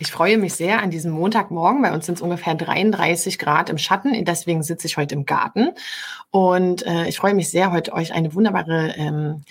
[0.00, 1.82] Ich freue mich sehr an diesem Montagmorgen.
[1.82, 4.24] Bei uns sind es ungefähr 33 Grad im Schatten.
[4.24, 5.72] Deswegen sitze ich heute im Garten.
[6.30, 9.42] Und äh, ich freue mich sehr, heute euch eine wunderbare ähm,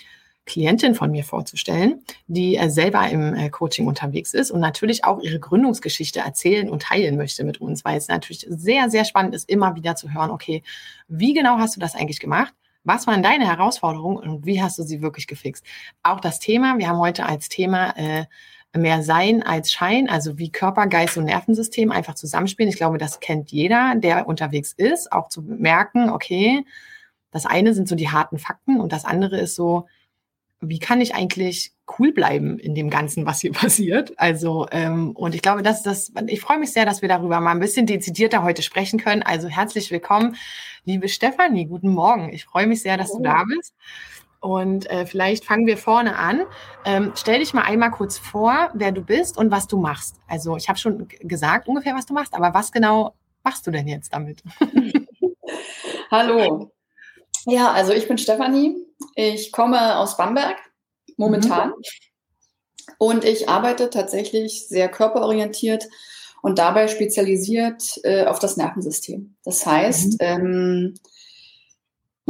[0.46, 5.20] Klientin von mir vorzustellen, die äh, selber im äh, Coaching unterwegs ist und natürlich auch
[5.20, 9.48] ihre Gründungsgeschichte erzählen und teilen möchte mit uns, weil es natürlich sehr, sehr spannend ist,
[9.48, 10.64] immer wieder zu hören, okay,
[11.06, 12.52] wie genau hast du das eigentlich gemacht?
[12.82, 15.64] Was waren deine Herausforderungen und wie hast du sie wirklich gefixt?
[16.02, 18.24] Auch das Thema, wir haben heute als Thema äh,
[18.76, 22.70] mehr Sein als Schein, also wie Körper, Geist und Nervensystem einfach zusammenspielen.
[22.70, 26.64] Ich glaube, das kennt jeder, der unterwegs ist, auch zu merken, okay,
[27.32, 29.86] das eine sind so die harten Fakten und das andere ist so,
[30.60, 34.12] wie kann ich eigentlich cool bleiben in dem Ganzen, was hier passiert?
[34.18, 37.52] Also, ähm, und ich glaube, dass das, ich freue mich sehr, dass wir darüber mal
[37.52, 39.22] ein bisschen dezidierter heute sprechen können.
[39.22, 40.36] Also herzlich willkommen,
[40.84, 42.32] liebe Stefanie, guten Morgen.
[42.32, 43.74] Ich freue mich sehr, dass du da bist.
[44.40, 46.44] Und äh, vielleicht fangen wir vorne an.
[46.84, 50.16] Ähm, stell dich mal einmal kurz vor, wer du bist und was du machst.
[50.26, 53.86] Also ich habe schon gesagt ungefähr, was du machst, aber was genau machst du denn
[53.86, 54.42] jetzt damit?
[56.10, 56.72] Hallo.
[57.46, 58.76] Ja, also ich bin Stefanie.
[59.14, 60.56] Ich komme aus Bamberg
[61.16, 61.68] momentan.
[61.68, 61.74] Mhm.
[62.98, 65.88] Und ich arbeite tatsächlich sehr körperorientiert
[66.42, 69.36] und dabei spezialisiert äh, auf das Nervensystem.
[69.44, 70.18] Das heißt, mhm.
[70.20, 70.94] ähm,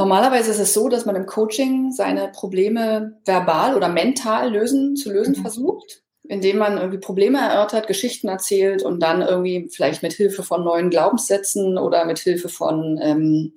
[0.00, 5.12] Normalerweise ist es so, dass man im Coaching seine Probleme verbal oder mental lösen, zu
[5.12, 5.42] lösen mhm.
[5.42, 10.64] versucht, indem man irgendwie Probleme erörtert, Geschichten erzählt und dann irgendwie vielleicht mit Hilfe von
[10.64, 13.52] neuen Glaubenssätzen oder mit Hilfe von ähm,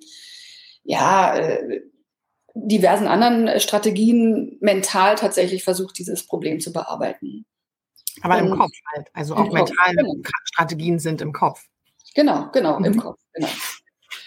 [0.82, 1.80] ja, äh,
[2.52, 7.46] diversen anderen Strategien mental tatsächlich versucht, dieses Problem zu bearbeiten.
[8.20, 9.08] Aber und im Kopf halt.
[9.14, 10.16] Also auch mentale genau.
[10.44, 11.64] Strategien sind im Kopf.
[12.14, 12.84] Genau, genau, mhm.
[12.84, 13.48] im Kopf, genau.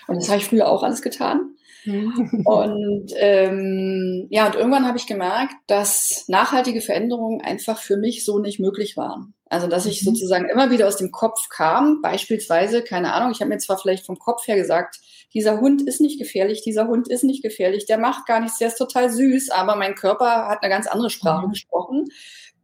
[0.07, 1.56] Und das habe ich früher auch alles getan.
[2.45, 8.39] und ähm, ja, und irgendwann habe ich gemerkt, dass nachhaltige Veränderungen einfach für mich so
[8.39, 9.33] nicht möglich waren.
[9.49, 10.07] Also dass ich mhm.
[10.07, 14.05] sozusagen immer wieder aus dem Kopf kam, beispielsweise, keine Ahnung, ich habe mir zwar vielleicht
[14.05, 14.99] vom Kopf her gesagt,
[15.33, 18.69] dieser Hund ist nicht gefährlich, dieser Hund ist nicht gefährlich, der macht gar nichts, der
[18.69, 21.51] ist total süß, aber mein Körper hat eine ganz andere Sprache mhm.
[21.51, 22.05] gesprochen.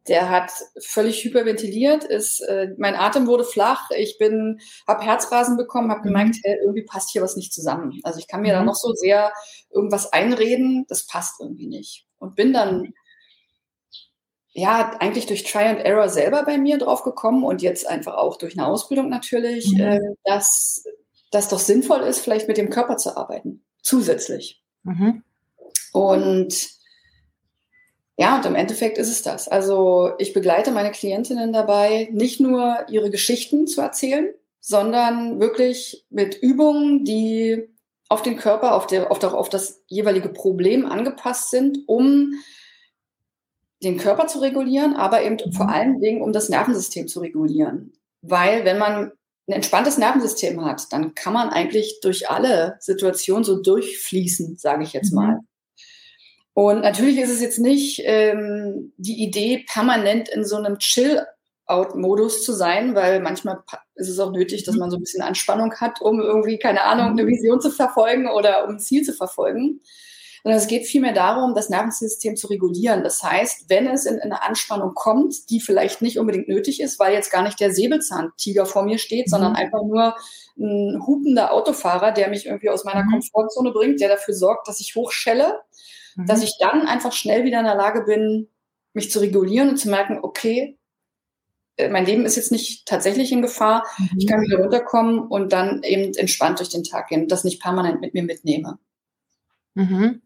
[0.07, 5.91] Der hat völlig hyperventiliert, ist, äh, mein Atem wurde flach, ich bin, habe Herzrasen bekommen,
[5.91, 6.41] habe gemerkt, mhm.
[6.43, 7.99] hey, irgendwie passt hier was nicht zusammen.
[8.03, 8.59] Also ich kann mir mhm.
[8.59, 9.31] da noch so sehr
[9.69, 12.05] irgendwas einreden, das passt irgendwie nicht.
[12.19, 12.93] Und bin dann
[14.53, 18.37] ja eigentlich durch Try and Error selber bei mir drauf gekommen und jetzt einfach auch
[18.37, 19.79] durch eine Ausbildung natürlich, mhm.
[19.79, 20.83] äh, dass
[21.31, 24.61] das doch sinnvoll ist, vielleicht mit dem Körper zu arbeiten, zusätzlich.
[24.83, 25.23] Mhm.
[25.91, 26.69] Und
[28.17, 29.47] ja, und im Endeffekt ist es das.
[29.47, 34.29] Also ich begleite meine Klientinnen dabei, nicht nur ihre Geschichten zu erzählen,
[34.59, 37.67] sondern wirklich mit Übungen, die
[38.09, 42.35] auf den Körper, auf, der, auf, der, auf das jeweilige Problem angepasst sind, um
[43.83, 45.51] den Körper zu regulieren, aber eben mhm.
[45.51, 47.93] vor allen Dingen, um das Nervensystem zu regulieren.
[48.21, 49.11] Weil wenn man
[49.47, 54.93] ein entspanntes Nervensystem hat, dann kann man eigentlich durch alle Situationen so durchfließen, sage ich
[54.93, 55.39] jetzt mhm.
[56.53, 62.53] Und natürlich ist es jetzt nicht ähm, die Idee, permanent in so einem Chill-Out-Modus zu
[62.53, 63.63] sein, weil manchmal
[63.95, 67.07] ist es auch nötig, dass man so ein bisschen Anspannung hat, um irgendwie, keine Ahnung,
[67.07, 69.81] eine Vision zu verfolgen oder um ein Ziel zu verfolgen.
[70.43, 73.01] Sondern es geht vielmehr darum, das Nervensystem zu regulieren.
[73.01, 76.99] Das heißt, wenn es in, in eine Anspannung kommt, die vielleicht nicht unbedingt nötig ist,
[76.99, 79.31] weil jetzt gar nicht der Säbelzahntiger vor mir steht, mhm.
[79.31, 80.15] sondern einfach nur
[80.59, 83.11] ein hupender Autofahrer, der mich irgendwie aus meiner mhm.
[83.11, 85.61] Komfortzone bringt, der dafür sorgt, dass ich hochschelle,
[86.15, 86.25] mhm.
[86.25, 88.49] dass ich dann einfach schnell wieder in der Lage bin,
[88.93, 90.77] mich zu regulieren und zu merken, okay,
[91.77, 94.09] äh, mein Leben ist jetzt nicht tatsächlich in Gefahr, mhm.
[94.17, 97.61] ich kann wieder runterkommen und dann eben entspannt durch den Tag gehen und das nicht
[97.61, 98.77] permanent mit mir mitnehme.
[99.75, 100.21] Mhm.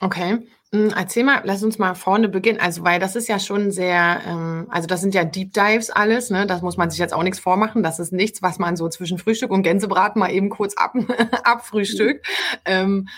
[0.00, 0.46] Okay.
[0.72, 2.58] Hm, erzähl mal, lass uns mal vorne beginnen.
[2.58, 6.30] Also, weil das ist ja schon sehr, ähm, also das sind ja Deep Dives alles,
[6.30, 6.48] ne?
[6.48, 7.84] Das muss man sich jetzt auch nichts vormachen.
[7.84, 10.94] Das ist nichts, was man so zwischen Frühstück und Gänsebraten mal eben kurz ab,
[11.44, 12.26] abfrühstückt.
[12.26, 12.60] Mhm.
[12.64, 13.08] Ähm,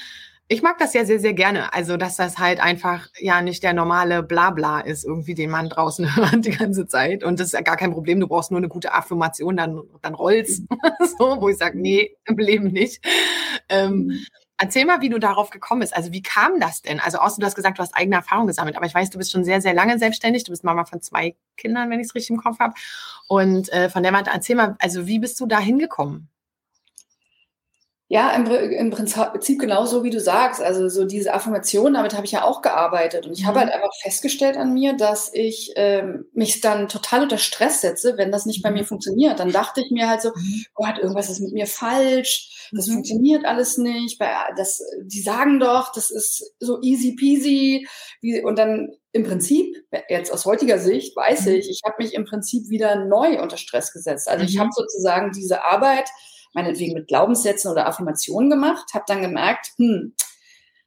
[0.48, 1.72] ich mag das ja sehr, sehr gerne.
[1.72, 6.16] Also, dass das halt einfach ja nicht der normale Blabla ist, irgendwie, den man draußen
[6.16, 7.24] hört die ganze Zeit.
[7.24, 8.20] Und das ist ja gar kein Problem.
[8.20, 10.62] Du brauchst nur eine gute Affirmation, dann, dann rollst.
[11.18, 13.04] so, wo ich sage, nee, im Leben nicht.
[13.68, 14.12] Ähm,
[14.58, 15.94] Erzähl mal, wie du darauf gekommen bist.
[15.94, 16.98] Also wie kam das denn?
[16.98, 19.30] Also außer du hast gesagt, du hast eigene Erfahrung gesammelt, aber ich weiß, du bist
[19.30, 20.44] schon sehr, sehr lange selbstständig.
[20.44, 22.72] Du bist Mama von zwei Kindern, wenn ich es richtig im Kopf habe.
[23.28, 26.30] Und äh, von der Warte, erzähl mal, also wie bist du da hingekommen?
[28.08, 30.62] Ja, im, im, Prinzip genauso wie du sagst.
[30.62, 33.26] Also so diese Affirmation, damit habe ich ja auch gearbeitet.
[33.26, 33.46] Und ich mhm.
[33.48, 38.16] habe halt einfach festgestellt an mir, dass ich ähm, mich dann total unter Stress setze,
[38.16, 38.86] wenn das nicht bei mir mhm.
[38.86, 39.40] funktioniert.
[39.40, 40.64] Dann dachte ich mir halt so, mhm.
[40.74, 42.92] Gott, irgendwas ist mit mir falsch, das mhm.
[42.92, 44.20] funktioniert alles nicht.
[44.56, 47.88] Das, die sagen doch, das ist so easy peasy.
[48.20, 49.74] Wie, und dann im Prinzip,
[50.08, 51.54] jetzt aus heutiger Sicht, weiß mhm.
[51.54, 54.28] ich, ich habe mich im Prinzip wieder neu unter Stress gesetzt.
[54.28, 56.08] Also ich habe sozusagen diese Arbeit
[56.56, 60.14] meinetwegen mit Glaubenssätzen oder Affirmationen gemacht, habe dann gemerkt, hm,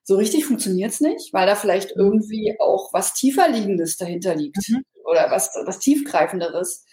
[0.03, 2.01] so richtig funktioniert es nicht, weil da vielleicht mhm.
[2.03, 4.83] irgendwie auch was tiefer liegendes dahinter liegt mhm.
[5.05, 6.85] oder was, was tiefgreifenderes.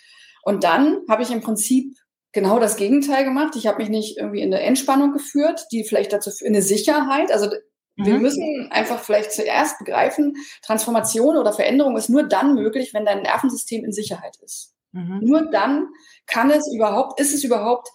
[0.42, 1.94] Und dann habe ich im Prinzip
[2.32, 3.56] genau das Gegenteil gemacht.
[3.56, 7.32] Ich habe mich nicht irgendwie in eine Entspannung geführt, die vielleicht dazu in eine Sicherheit.
[7.32, 7.48] Also
[7.96, 8.20] wir mhm.
[8.20, 13.82] müssen einfach vielleicht zuerst begreifen, Transformation oder Veränderung ist nur dann möglich, wenn dein Nervensystem
[13.86, 14.74] in Sicherheit ist.
[14.92, 15.20] Mhm.
[15.22, 15.88] Nur dann
[16.26, 17.88] kann es überhaupt, ist es überhaupt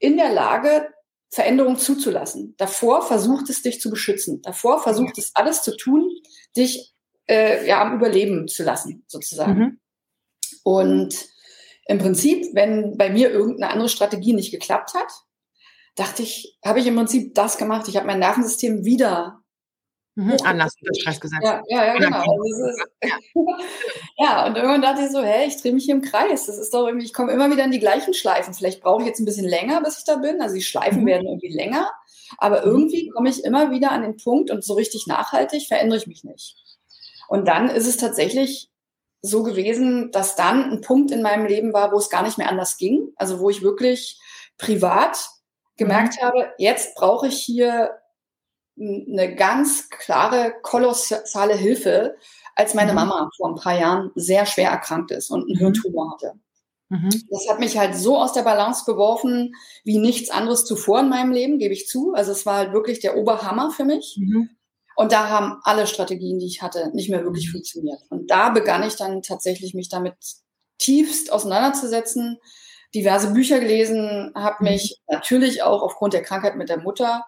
[0.00, 0.88] in der Lage,
[1.32, 2.54] Veränderung zuzulassen.
[2.56, 4.42] Davor versucht es dich zu beschützen.
[4.42, 6.10] Davor versucht es alles zu tun,
[6.56, 6.92] dich
[7.28, 9.58] äh, ja am Überleben zu lassen, sozusagen.
[9.58, 9.80] Mhm.
[10.64, 11.28] Und
[11.86, 15.12] im Prinzip, wenn bei mir irgendeine andere Strategie nicht geklappt hat,
[15.94, 17.86] dachte ich, habe ich im Prinzip das gemacht.
[17.88, 19.39] Ich habe mein Nervensystem wieder
[20.20, 21.42] Mhm, anders unter Stress gesetzt.
[21.42, 22.42] Ja, ja, ja genau.
[22.42, 22.86] Ist,
[24.18, 24.46] ja.
[24.46, 26.44] und irgendwann dachte ich so, hey, ich drehe mich hier im Kreis.
[26.44, 28.52] Das ist doch irgendwie, ich komme immer wieder in die gleichen Schleifen.
[28.52, 30.42] Vielleicht brauche ich jetzt ein bisschen länger, bis ich da bin.
[30.42, 31.06] Also die Schleifen mhm.
[31.06, 31.90] werden irgendwie länger.
[32.36, 32.66] Aber mhm.
[32.66, 36.22] irgendwie komme ich immer wieder an den Punkt und so richtig nachhaltig verändere ich mich
[36.22, 36.56] nicht.
[37.28, 38.68] Und dann ist es tatsächlich
[39.22, 42.50] so gewesen, dass dann ein Punkt in meinem Leben war, wo es gar nicht mehr
[42.50, 43.12] anders ging.
[43.16, 44.20] Also wo ich wirklich
[44.58, 45.30] privat
[45.78, 46.26] gemerkt mhm.
[46.26, 47.92] habe, jetzt brauche ich hier
[48.80, 52.16] eine ganz klare, kolossale Hilfe,
[52.56, 52.96] als meine mhm.
[52.96, 55.58] Mama vor ein paar Jahren sehr schwer erkrankt ist und einen mhm.
[55.58, 56.34] Hirntumor hatte.
[56.88, 57.10] Mhm.
[57.30, 59.54] Das hat mich halt so aus der Balance geworfen
[59.84, 62.14] wie nichts anderes zuvor in meinem Leben, gebe ich zu.
[62.14, 64.16] Also es war halt wirklich der Oberhammer für mich.
[64.18, 64.50] Mhm.
[64.96, 67.52] Und da haben alle Strategien, die ich hatte, nicht mehr wirklich mhm.
[67.52, 68.00] funktioniert.
[68.10, 70.14] Und da begann ich dann tatsächlich mich damit
[70.78, 72.38] tiefst auseinanderzusetzen,
[72.94, 74.70] diverse Bücher gelesen, habe mhm.
[74.70, 77.24] mich natürlich auch aufgrund der Krankheit mit der Mutter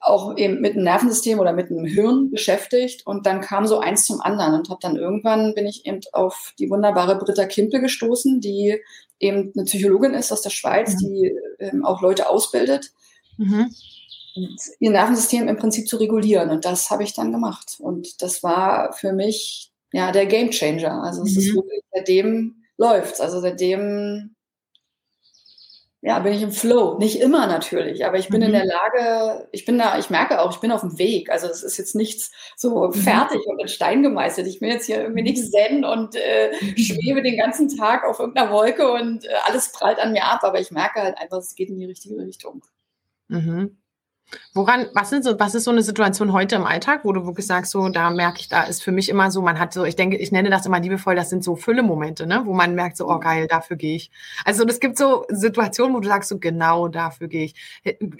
[0.00, 4.04] auch eben mit dem Nervensystem oder mit dem Hirn beschäftigt und dann kam so eins
[4.04, 8.40] zum anderen und habe dann irgendwann bin ich eben auf die wunderbare Britta Kimpe gestoßen,
[8.40, 8.80] die
[9.20, 10.98] eben eine Psychologin ist aus der Schweiz, mhm.
[10.98, 12.92] die ähm, auch Leute ausbildet,
[13.36, 13.72] mhm.
[14.80, 18.92] ihr Nervensystem im Prinzip zu regulieren und das habe ich dann gemacht und das war
[18.92, 21.02] für mich ja der Gamechanger.
[21.02, 21.56] Also es ist mhm.
[21.56, 24.35] wirklich seitdem läuft's, also seitdem
[26.06, 26.98] ja, bin ich im Flow.
[26.98, 28.46] Nicht immer natürlich, aber ich bin mhm.
[28.46, 31.32] in der Lage, ich bin da, ich merke auch, ich bin auf dem Weg.
[31.32, 32.92] Also es ist jetzt nichts so mhm.
[32.92, 34.46] fertig und in Stein gemeißelt.
[34.46, 36.76] Ich bin jetzt hier irgendwie nicht zen und äh, mhm.
[36.76, 40.60] schwebe den ganzen Tag auf irgendeiner Wolke und äh, alles prallt an mir ab, aber
[40.60, 42.64] ich merke halt einfach, es geht in die richtige Richtung.
[43.26, 43.76] Mhm.
[44.54, 47.46] Woran, was sind so, was ist so eine Situation heute im Alltag, wo du wirklich
[47.46, 49.94] sagst, so, da merke ich, da ist für mich immer so, man hat so, ich
[49.94, 53.08] denke, ich nenne das immer liebevoll, das sind so Fülle-Momente, ne, wo man merkt, so,
[53.08, 54.10] oh geil, dafür gehe ich.
[54.44, 57.54] Also es gibt so Situationen, wo du sagst, so, genau dafür gehe ich.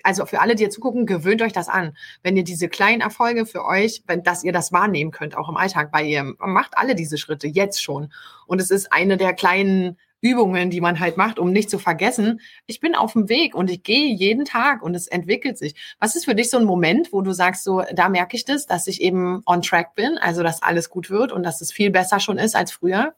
[0.05, 1.97] Also für alle, die jetzt zugucken, gewöhnt euch das an.
[2.23, 5.56] Wenn ihr diese kleinen Erfolge für euch, wenn, dass ihr das wahrnehmen könnt, auch im
[5.56, 8.13] Alltag, weil ihr macht alle diese Schritte jetzt schon.
[8.46, 9.96] Und es ist eine der kleinen
[10.27, 13.71] Übungen, die man halt macht, um nicht zu vergessen, ich bin auf dem Weg und
[13.71, 15.75] ich gehe jeden Tag und es entwickelt sich.
[16.01, 18.67] Was ist für dich so ein Moment, wo du sagst, so, da merke ich das,
[18.67, 21.91] dass ich eben on track bin, also dass alles gut wird und dass es viel
[21.91, 23.15] besser schon ist als früher?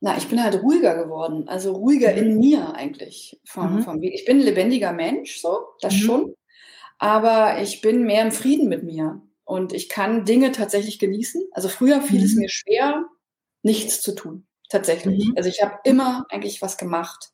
[0.00, 2.38] Na, ich bin halt ruhiger geworden, also ruhiger in mhm.
[2.38, 3.82] mir eigentlich vom, mhm.
[3.82, 4.14] vom Weg.
[4.14, 5.98] Ich bin ein lebendiger Mensch, so, das mhm.
[5.98, 6.34] schon,
[6.98, 11.42] aber ich bin mehr im Frieden mit mir und ich kann Dinge tatsächlich genießen.
[11.52, 12.40] Also früher fiel es mhm.
[12.40, 13.04] mir schwer,
[13.62, 15.26] nichts zu tun tatsächlich.
[15.26, 15.34] Mhm.
[15.36, 17.30] Also ich habe immer eigentlich was gemacht.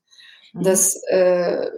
[0.52, 0.62] Mhm.
[0.64, 1.70] Das äh,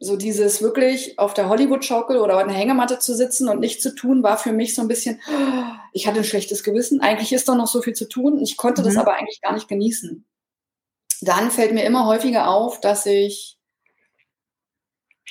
[0.00, 3.94] so dieses wirklich auf der Hollywood-Schaukel oder an der Hängematte zu sitzen und nichts zu
[3.94, 5.20] tun, war für mich so ein bisschen,
[5.92, 7.00] ich hatte ein schlechtes Gewissen.
[7.00, 8.38] Eigentlich ist doch noch so viel zu tun.
[8.40, 8.86] Ich konnte mhm.
[8.86, 10.24] das aber eigentlich gar nicht genießen.
[11.20, 13.57] Dann fällt mir immer häufiger auf, dass ich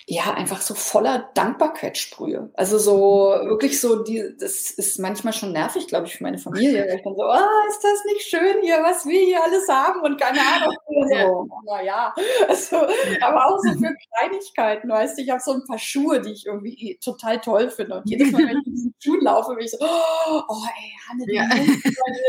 [0.05, 2.49] ja, einfach so voller Dankbarkeit sprühe.
[2.53, 2.93] Also so
[3.45, 6.85] wirklich so, die, das ist manchmal schon nervig, glaube ich, für meine Familie.
[6.97, 10.19] Ich dann so, oh, ist das nicht schön hier, was wir hier alles haben und
[10.19, 10.75] keine Ahnung.
[11.09, 12.13] So, naja,
[12.47, 12.77] also,
[13.21, 16.45] aber auch so für Kleinigkeiten, weißt du, ich habe so ein paar Schuhe, die ich
[16.45, 17.97] irgendwie total toll finde.
[17.97, 21.25] Und jedes Mal, wenn ich in diesen Schuhen laufe, bin ich so, oh, ey, Hanne,
[21.27, 21.47] ja.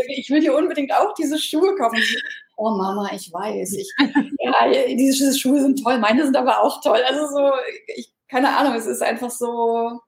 [0.08, 1.98] ich will dir unbedingt auch diese Schuhe kaufen
[2.58, 3.90] oh Mama, ich weiß, ich,
[4.40, 7.00] ja, diese Schuhe sind toll, meine sind aber auch toll.
[7.08, 7.52] Also so,
[7.96, 10.00] ich keine Ahnung, es ist einfach so,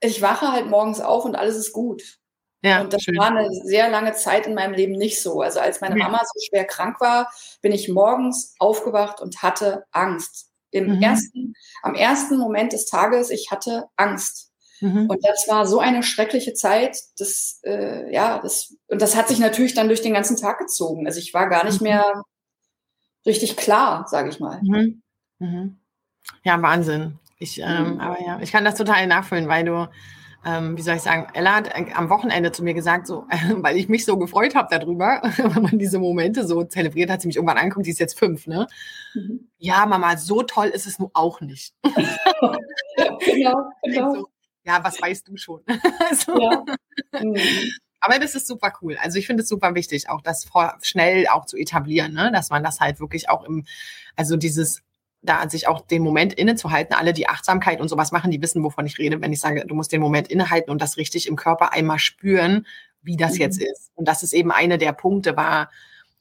[0.00, 2.18] ich wache halt morgens auf und alles ist gut.
[2.62, 3.16] Ja, und das schön.
[3.16, 5.40] war eine sehr lange Zeit in meinem Leben nicht so.
[5.40, 7.30] Also als meine Mama so schwer krank war,
[7.62, 10.50] bin ich morgens aufgewacht und hatte Angst.
[10.70, 11.02] Im mhm.
[11.02, 14.52] ersten, am ersten Moment des Tages, ich hatte Angst.
[14.80, 15.08] Mhm.
[15.08, 19.38] Und das war so eine schreckliche Zeit, das, äh, ja, das, und das hat sich
[19.38, 21.06] natürlich dann durch den ganzen Tag gezogen.
[21.06, 21.88] Also ich war gar nicht mhm.
[21.88, 22.22] mehr
[23.24, 24.60] richtig klar, sage ich mal.
[24.62, 25.02] Mhm.
[25.38, 25.76] Mhm.
[26.44, 27.18] Ja, Wahnsinn.
[27.38, 28.00] Ich, ähm, mhm.
[28.00, 29.88] aber ja, ich kann das total nachfühlen, weil du,
[30.44, 33.36] ähm, wie soll ich sagen, Ella hat äh, am Wochenende zu mir gesagt, so, äh,
[33.56, 37.26] weil ich mich so gefreut habe darüber, wenn man diese Momente so zelebriert, hat sie
[37.26, 38.66] mich irgendwann angeguckt, die ist jetzt fünf, ne?
[39.14, 39.48] Mhm.
[39.58, 41.74] Ja, Mama, so toll ist es nun auch nicht.
[41.82, 44.14] genau, genau.
[44.14, 44.28] So,
[44.66, 45.62] ja, was weißt du schon?
[46.10, 46.64] also, ja.
[47.20, 47.36] Mhm.
[48.00, 48.96] Aber das ist super cool.
[49.00, 50.48] Also ich finde es super wichtig, auch das
[50.82, 52.30] schnell auch zu etablieren, ne?
[52.32, 53.64] dass man das halt wirklich auch im,
[54.16, 54.82] also dieses
[55.22, 56.94] da sich auch den Moment innezuhalten.
[56.94, 59.74] Alle, die Achtsamkeit und sowas machen, die wissen, wovon ich rede, wenn ich sage, du
[59.74, 62.66] musst den Moment innehalten und das richtig im Körper einmal spüren,
[63.02, 63.40] wie das mhm.
[63.40, 63.90] jetzt ist.
[63.94, 65.70] Und das ist eben eine der Punkte war,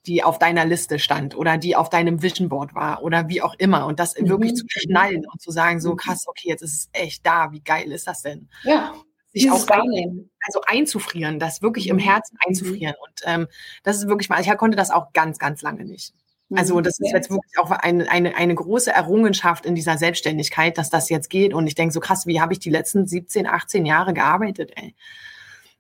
[0.08, 3.56] die auf deiner Liste stand oder die auf deinem Vision Board war oder wie auch
[3.58, 3.86] immer.
[3.86, 4.30] Und das mhm.
[4.30, 5.98] wirklich zu schnallen und zu sagen, so mhm.
[5.98, 7.52] krass, okay, jetzt ist es echt da.
[7.52, 8.50] Wie geil ist das denn?
[8.64, 8.94] Ja.
[9.34, 10.30] Sich auch wahrnehmen.
[10.46, 12.02] Also einzufrieren, das wirklich im mhm.
[12.02, 12.50] Herzen mhm.
[12.50, 12.96] einzufrieren.
[13.02, 13.48] Und ähm,
[13.84, 16.14] das ist wirklich mal, ich konnte das auch ganz, ganz lange nicht.
[16.54, 20.92] Also das ist jetzt wirklich auch eine, eine, eine große Errungenschaft in dieser Selbstständigkeit, dass
[20.92, 21.54] das jetzt geht.
[21.54, 24.96] Und ich denke so krass, wie habe ich die letzten 17, 18 Jahre gearbeitet, ey.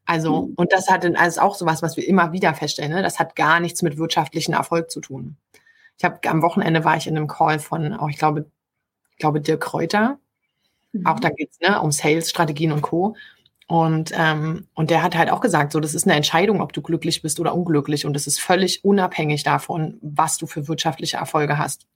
[0.05, 0.53] Also, mhm.
[0.55, 3.01] und das hat dann also auch sowas, was wir immer wieder feststellen, ne?
[3.01, 5.37] das hat gar nichts mit wirtschaftlichen Erfolg zu tun.
[5.97, 8.45] Ich habe am Wochenende war ich in einem Call von, auch ich glaube,
[9.11, 10.19] ich glaube Dirk Kräuter.
[10.91, 11.05] Mhm.
[11.05, 13.15] Auch da geht's ne, um Sales-Strategien und Co.
[13.67, 16.81] Und, ähm, und der hat halt auch gesagt, so, das ist eine Entscheidung, ob du
[16.81, 18.05] glücklich bist oder unglücklich.
[18.05, 21.87] Und das ist völlig unabhängig davon, was du für wirtschaftliche Erfolge hast.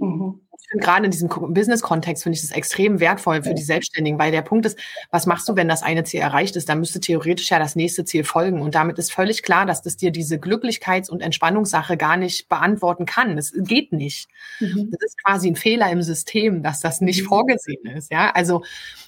[0.00, 0.40] Mhm.
[0.72, 4.66] Gerade in diesem Business-Kontext finde ich das extrem wertvoll für die Selbstständigen, weil der Punkt
[4.66, 4.78] ist,
[5.10, 6.68] was machst du, wenn das eine Ziel erreicht ist?
[6.68, 8.60] Dann müsste theoretisch ja das nächste Ziel folgen.
[8.60, 13.06] Und damit ist völlig klar, dass das dir diese Glücklichkeits- und Entspannungssache gar nicht beantworten
[13.06, 13.36] kann.
[13.36, 14.28] Das geht nicht.
[14.60, 14.90] Mhm.
[14.90, 17.28] Das ist quasi ein Fehler im System, dass das nicht mhm.
[17.28, 18.12] vorgesehen ist.
[18.12, 18.62] Ja, also,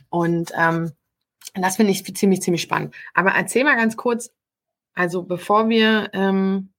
[0.09, 0.93] und, ähm,
[1.55, 2.95] das finde ich ziemlich, ziemlich spannend.
[3.13, 4.31] Aber erzähl mal ganz kurz,
[4.95, 6.70] also bevor wir, ähm,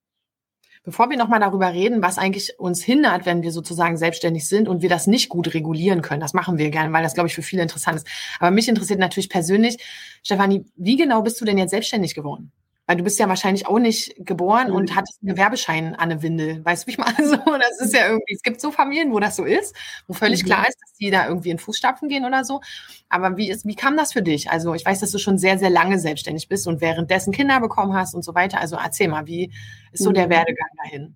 [0.83, 4.81] bevor wir nochmal darüber reden, was eigentlich uns hindert, wenn wir sozusagen selbstständig sind und
[4.81, 6.21] wir das nicht gut regulieren können.
[6.21, 8.07] Das machen wir gerne, weil das, glaube ich, für viele interessant ist.
[8.39, 9.77] Aber mich interessiert natürlich persönlich,
[10.23, 12.51] Stefanie, wie genau bist du denn jetzt selbstständig geworden?
[12.87, 14.75] Weil du bist ja wahrscheinlich auch nicht geboren mhm.
[14.75, 16.65] und hattest einen Gewerbeschein an der Windel.
[16.65, 17.15] Weißt du, wie ich meine?
[17.21, 19.75] So, das ist ja irgendwie, es gibt so Familien, wo das so ist,
[20.07, 20.47] wo völlig mhm.
[20.47, 22.61] klar ist, dass die da irgendwie in Fußstapfen gehen oder so.
[23.09, 24.49] Aber wie, ist, wie kam das für dich?
[24.49, 27.93] Also ich weiß, dass du schon sehr, sehr lange selbstständig bist und währenddessen Kinder bekommen
[27.93, 28.59] hast und so weiter.
[28.59, 29.51] Also erzähl mal, wie
[29.91, 30.31] ist so der mhm.
[30.31, 31.15] Werdegang dahin?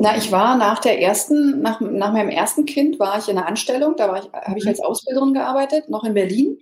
[0.00, 3.46] Na, ich war nach der ersten, nach, nach meinem ersten Kind war ich in einer
[3.46, 4.70] Anstellung, da ich, habe ich mhm.
[4.70, 6.58] als Ausbilderin gearbeitet, noch in Berlin.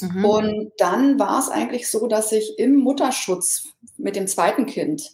[0.00, 0.24] Mhm.
[0.24, 5.10] Und dann war es eigentlich so, dass ich im Mutterschutz mit dem zweiten Kind,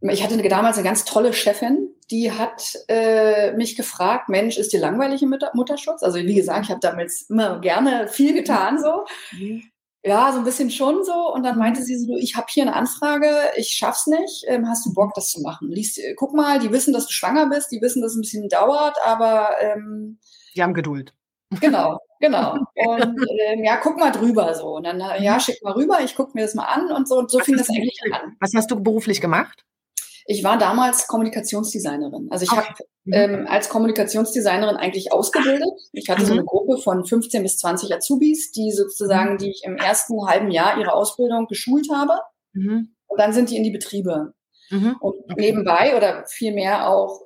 [0.00, 4.80] ich hatte damals eine ganz tolle Chefin, die hat äh, mich gefragt, Mensch, ist dir
[4.80, 6.02] langweilig im Mutter Mutterschutz?
[6.02, 9.04] Also wie gesagt, ich habe damals immer gerne viel getan so.
[9.32, 9.62] Mhm.
[10.04, 11.32] Ja, so ein bisschen schon so.
[11.32, 14.44] Und dann meinte sie so, ich habe hier eine Anfrage, ich schaff's nicht.
[14.48, 15.70] Ähm, hast du Bock, das zu machen?
[15.70, 18.48] Lies, guck mal, die wissen, dass du schwanger bist, die wissen, dass es ein bisschen
[18.48, 20.18] dauert, aber ähm,
[20.56, 21.14] die haben Geduld.
[21.60, 22.54] Genau, genau.
[22.74, 24.76] Und ähm, ja, guck mal drüber so.
[24.76, 27.18] Und dann, ja, schick mal rüber, ich gucke mir das mal an und so.
[27.18, 28.36] Und so fing das eigentlich an.
[28.40, 29.64] Was hast du beruflich gemacht?
[30.26, 32.28] Ich war damals Kommunikationsdesignerin.
[32.30, 32.60] Also ich okay.
[32.60, 32.74] habe
[33.04, 33.12] mhm.
[33.12, 35.68] ähm, als Kommunikationsdesignerin eigentlich ausgebildet.
[35.92, 36.26] Ich hatte mhm.
[36.26, 39.38] so eine Gruppe von 15 bis 20 Azubis, die sozusagen, mhm.
[39.38, 42.14] die ich im ersten halben Jahr ihre Ausbildung geschult habe.
[42.52, 42.94] Mhm.
[43.08, 44.32] Und dann sind die in die Betriebe.
[44.70, 44.96] Mhm.
[45.00, 47.20] Und nebenbei oder vielmehr auch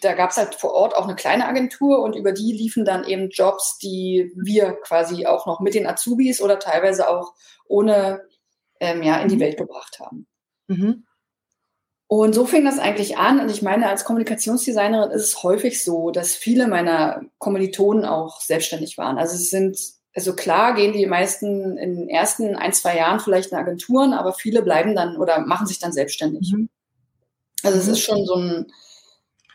[0.00, 3.04] da gab es halt vor Ort auch eine kleine Agentur und über die liefen dann
[3.04, 7.34] eben Jobs, die wir quasi auch noch mit den Azubis oder teilweise auch
[7.66, 8.22] ohne
[8.80, 9.40] ähm, ja, in die mhm.
[9.40, 10.26] Welt gebracht haben.
[10.66, 11.04] Mhm.
[12.06, 13.40] Und so fing das eigentlich an.
[13.40, 18.98] Und ich meine, als Kommunikationsdesignerin ist es häufig so, dass viele meiner Kommilitonen auch selbstständig
[18.98, 19.16] waren.
[19.16, 19.78] Also es sind,
[20.14, 24.34] also klar gehen die meisten in den ersten ein, zwei Jahren vielleicht in Agenturen, aber
[24.34, 26.52] viele bleiben dann oder machen sich dann selbstständig.
[26.52, 26.68] Mhm.
[27.62, 28.66] Also es ist schon so ein,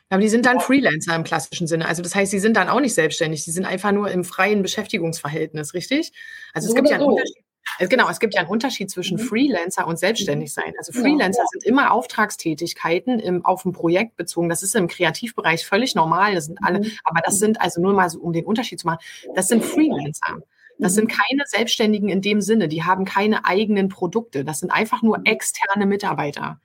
[0.09, 1.87] aber die sind dann Freelancer im klassischen Sinne.
[1.87, 3.43] Also das heißt, sie sind dann auch nicht selbstständig.
[3.43, 6.13] Sie sind einfach nur im freien Beschäftigungsverhältnis, richtig?
[6.53, 7.11] Also es so gibt ja einen so.
[7.11, 7.43] Unterschied.
[7.79, 9.23] Genau, es gibt ja einen Unterschied zwischen mhm.
[9.23, 10.73] Freelancer und selbstständig sein.
[10.77, 11.03] Also genau.
[11.03, 14.49] Freelancer sind immer Auftragstätigkeiten im, auf ein Projekt bezogen.
[14.49, 16.33] Das ist im Kreativbereich völlig normal.
[16.33, 16.91] Das sind alle, mhm.
[17.03, 18.99] aber das sind also nur mal so, um den Unterschied zu machen.
[19.35, 20.41] Das sind Freelancer.
[20.79, 21.15] Das sind mhm.
[21.15, 22.67] keine Selbstständigen in dem Sinne.
[22.67, 24.45] Die haben keine eigenen Produkte.
[24.45, 25.25] Das sind einfach nur mhm.
[25.25, 26.59] externe Mitarbeiter.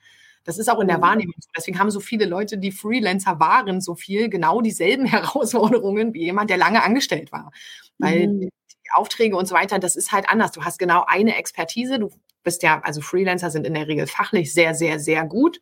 [0.44, 1.02] Das ist auch in der mhm.
[1.02, 1.48] Wahrnehmung so.
[1.56, 6.50] Deswegen haben so viele Leute, die Freelancer waren, so viel genau dieselben Herausforderungen wie jemand,
[6.50, 7.52] der lange angestellt war.
[7.98, 8.40] Weil mhm.
[8.40, 8.50] die
[8.92, 10.52] Aufträge und so weiter, das ist halt anders.
[10.52, 11.98] Du hast genau eine Expertise.
[11.98, 12.10] Du
[12.42, 15.60] bist ja, also Freelancer sind in der Regel fachlich sehr, sehr, sehr gut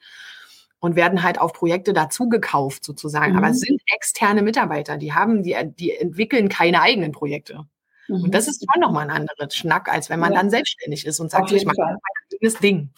[0.81, 3.33] und werden halt auf Projekte dazugekauft sozusagen.
[3.33, 3.39] Mhm.
[3.39, 7.67] Aber es sind externe Mitarbeiter, die haben, die, die entwickeln keine eigenen Projekte.
[8.09, 8.25] Mhm.
[8.25, 10.39] Und das ist schon nochmal ein anderer Schnack, als wenn man ja.
[10.39, 11.97] dann selbstständig ist und sagt, ich mache mein
[12.33, 12.91] eigenes Ding.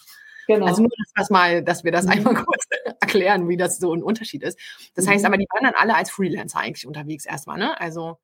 [0.47, 0.65] Genau.
[0.65, 2.11] Also nur, dass, mal, dass wir das mhm.
[2.11, 2.65] einmal kurz
[3.01, 4.57] erklären, wie das so ein Unterschied ist.
[4.95, 5.27] Das heißt mhm.
[5.27, 7.79] aber, die waren dann alle als Freelancer eigentlich unterwegs erstmal, ne?
[7.79, 8.17] Also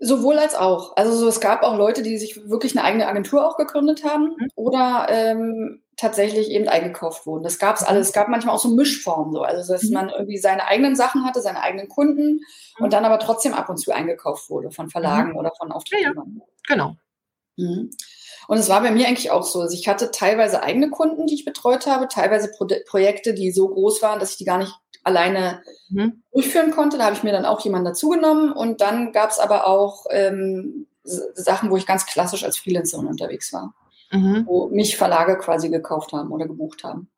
[0.00, 0.96] Sowohl als auch.
[0.96, 4.36] Also so, es gab auch Leute, die sich wirklich eine eigene Agentur auch gegründet haben
[4.38, 4.48] mhm.
[4.54, 7.42] oder ähm, tatsächlich eben eingekauft wurden.
[7.42, 8.08] Das gab es alles.
[8.08, 9.42] Es gab manchmal auch so Mischformen so.
[9.42, 9.94] Also dass mhm.
[9.94, 12.84] man irgendwie seine eigenen Sachen hatte, seine eigenen Kunden mhm.
[12.84, 15.36] und dann aber trotzdem ab und zu eingekauft wurde von Verlagen mhm.
[15.36, 16.36] oder von Auftraggebern.
[16.36, 16.74] Ja, ja.
[16.74, 16.96] Genau.
[18.48, 19.60] Und es war bei mir eigentlich auch so.
[19.60, 23.68] Also ich hatte teilweise eigene Kunden, die ich betreut habe, teilweise Pro Projekte, die so
[23.68, 24.74] groß waren, dass ich die gar nicht
[25.04, 26.22] alleine mhm.
[26.32, 26.96] durchführen konnte.
[26.96, 28.50] Da habe ich mir dann auch jemanden dazugenommen.
[28.52, 33.52] Und dann gab es aber auch ähm, Sachen, wo ich ganz klassisch als Freelancerin unterwegs
[33.52, 33.74] war,
[34.12, 34.44] mhm.
[34.46, 37.10] wo mich Verlage quasi gekauft haben oder gebucht haben.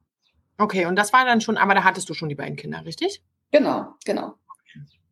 [0.59, 3.23] Okay, und das war dann schon, aber da hattest du schon die beiden Kinder, richtig?
[3.53, 4.35] Genau, genau.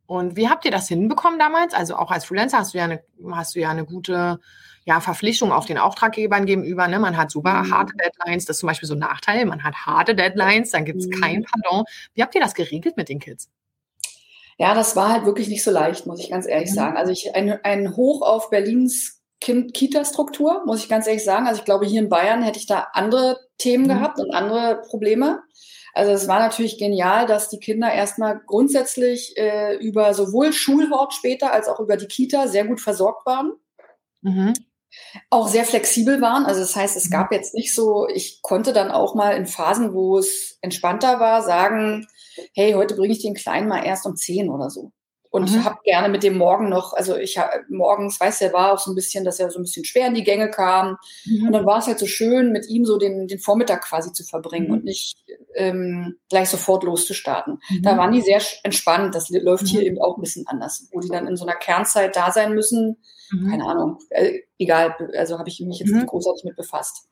[0.05, 1.73] Und wie habt ihr das hinbekommen damals?
[1.73, 4.41] Also auch als Freelancer hast du ja eine, hast du ja eine gute
[4.85, 6.87] ja, Verpflichtung auf den Auftraggebern gegenüber.
[6.87, 6.99] Ne?
[6.99, 7.71] Man hat super mhm.
[7.73, 9.45] harte Deadlines, das ist zum Beispiel so ein Nachteil.
[9.45, 11.21] Man hat harte Deadlines, dann gibt es mhm.
[11.21, 11.85] kein Pardon.
[12.13, 13.49] Wie habt ihr das geregelt mit den Kids?
[14.57, 16.75] Ja, das war halt wirklich nicht so leicht, muss ich ganz ehrlich mhm.
[16.75, 16.97] sagen.
[16.97, 21.47] Also ich ein, ein Hoch auf Berlins Kita-Struktur, muss ich ganz ehrlich sagen.
[21.47, 23.89] Also ich glaube, hier in Bayern hätte ich da andere Themen mhm.
[23.89, 25.41] gehabt und andere Probleme.
[25.93, 31.51] Also es war natürlich genial, dass die Kinder erstmal grundsätzlich äh, über sowohl Schulwort später
[31.51, 33.53] als auch über die Kita sehr gut versorgt waren.
[34.21, 34.53] Mhm.
[35.29, 36.45] Auch sehr flexibel waren.
[36.45, 37.11] Also das heißt, es mhm.
[37.11, 41.43] gab jetzt nicht so, ich konnte dann auch mal in Phasen, wo es entspannter war,
[41.43, 42.07] sagen,
[42.53, 44.91] hey, heute bringe ich den Kleinen mal erst um zehn oder so
[45.31, 45.63] und mhm.
[45.63, 48.91] habe gerne mit dem Morgen noch, also ich habe morgens, weiß der war auch so
[48.91, 50.97] ein bisschen, dass er so ein bisschen schwer in die Gänge kam.
[51.25, 51.47] Mhm.
[51.47, 54.23] Und dann war es halt so schön, mit ihm so den, den Vormittag quasi zu
[54.23, 54.73] verbringen mhm.
[54.73, 55.23] und nicht
[55.55, 57.59] ähm, gleich sofort loszustarten.
[57.69, 57.81] Mhm.
[57.83, 59.13] Da waren die sehr entspannt.
[59.13, 59.85] Das läuft hier mhm.
[59.85, 62.97] eben auch ein bisschen anders, wo die dann in so einer Kernzeit da sein müssen.
[63.31, 63.51] Mhm.
[63.51, 67.07] Keine Ahnung, äh, egal, also habe ich mich jetzt nicht großartig mit befasst.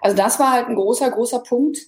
[0.00, 1.78] Also das war halt ein großer, großer Punkt.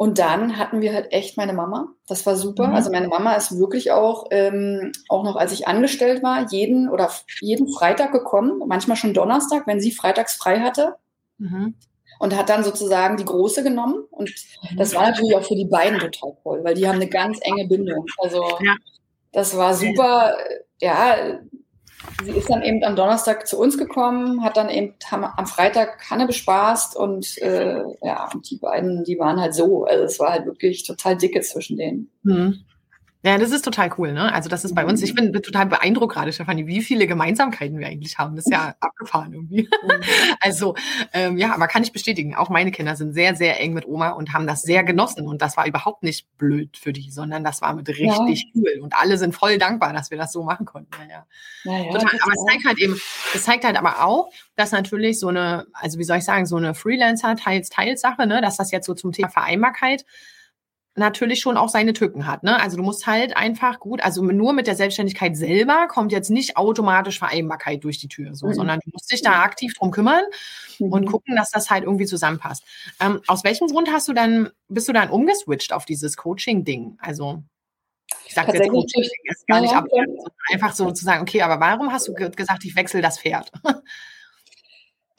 [0.00, 1.88] Und dann hatten wir halt echt meine Mama.
[2.06, 2.68] Das war super.
[2.68, 2.74] Mhm.
[2.74, 7.10] Also meine Mama ist wirklich auch, ähm, auch noch als ich angestellt war, jeden oder
[7.42, 10.94] jeden Freitag gekommen, manchmal schon Donnerstag, wenn sie freitags frei hatte.
[11.36, 11.74] Mhm.
[12.18, 14.04] Und hat dann sozusagen die Große genommen.
[14.10, 14.30] Und
[14.70, 14.78] mhm.
[14.78, 17.68] das war natürlich auch für die beiden total toll, weil die haben eine ganz enge
[17.68, 18.06] Bindung.
[18.22, 18.76] Also ja.
[19.32, 20.34] das war super.
[20.80, 21.40] Ja,
[22.24, 26.26] sie ist dann eben am Donnerstag zu uns gekommen, hat dann eben am Freitag Hanne
[26.26, 29.84] bespaßt und äh, ja, und die beiden, die waren halt so.
[29.84, 32.10] Also es war halt wirklich total dicke zwischen denen.
[32.22, 32.64] Mhm.
[33.22, 34.32] Ja, das ist total cool, ne?
[34.32, 37.86] Also das ist bei uns, ich bin total beeindruckt gerade, Stefanie, wie viele Gemeinsamkeiten wir
[37.86, 38.34] eigentlich haben.
[38.34, 39.68] Das ist ja abgefahren irgendwie.
[39.82, 40.00] Mhm.
[40.42, 40.74] Also
[41.12, 44.10] ähm, ja, aber kann ich bestätigen, auch meine Kinder sind sehr, sehr eng mit Oma
[44.10, 45.26] und haben das sehr genossen.
[45.26, 48.50] Und das war überhaupt nicht blöd für die, sondern das war mit richtig ja.
[48.54, 48.80] cool.
[48.80, 50.90] Und alle sind voll dankbar, dass wir das so machen konnten.
[51.10, 51.26] Ja,
[51.64, 51.78] ja.
[51.84, 52.18] ja, total.
[52.22, 52.98] Aber es zeigt halt eben,
[53.34, 56.56] es zeigt halt aber auch, dass natürlich so eine, also wie soll ich sagen, so
[56.56, 60.06] eine Freelancer-Teils-Teils-Sache, ne, dass das jetzt so zum Thema Vereinbarkeit
[60.96, 62.42] natürlich schon auch seine Tücken hat.
[62.42, 62.60] Ne?
[62.60, 66.56] Also du musst halt einfach gut, also nur mit der Selbstständigkeit selber kommt jetzt nicht
[66.56, 68.54] automatisch Vereinbarkeit durch die Tür, so, mhm.
[68.54, 70.24] sondern du musst dich da aktiv drum kümmern
[70.78, 70.92] mhm.
[70.92, 72.64] und gucken, dass das halt irgendwie zusammenpasst.
[73.00, 76.98] Ähm, aus welchem Grund hast du dann, bist du dann umgeswitcht auf dieses Coaching-Ding?
[77.00, 77.42] Also
[78.26, 79.86] ich sage jetzt Coaching ist gar nicht ab,
[80.52, 83.50] einfach so zu sagen, okay, aber warum hast du gesagt, ich wechsle das Pferd?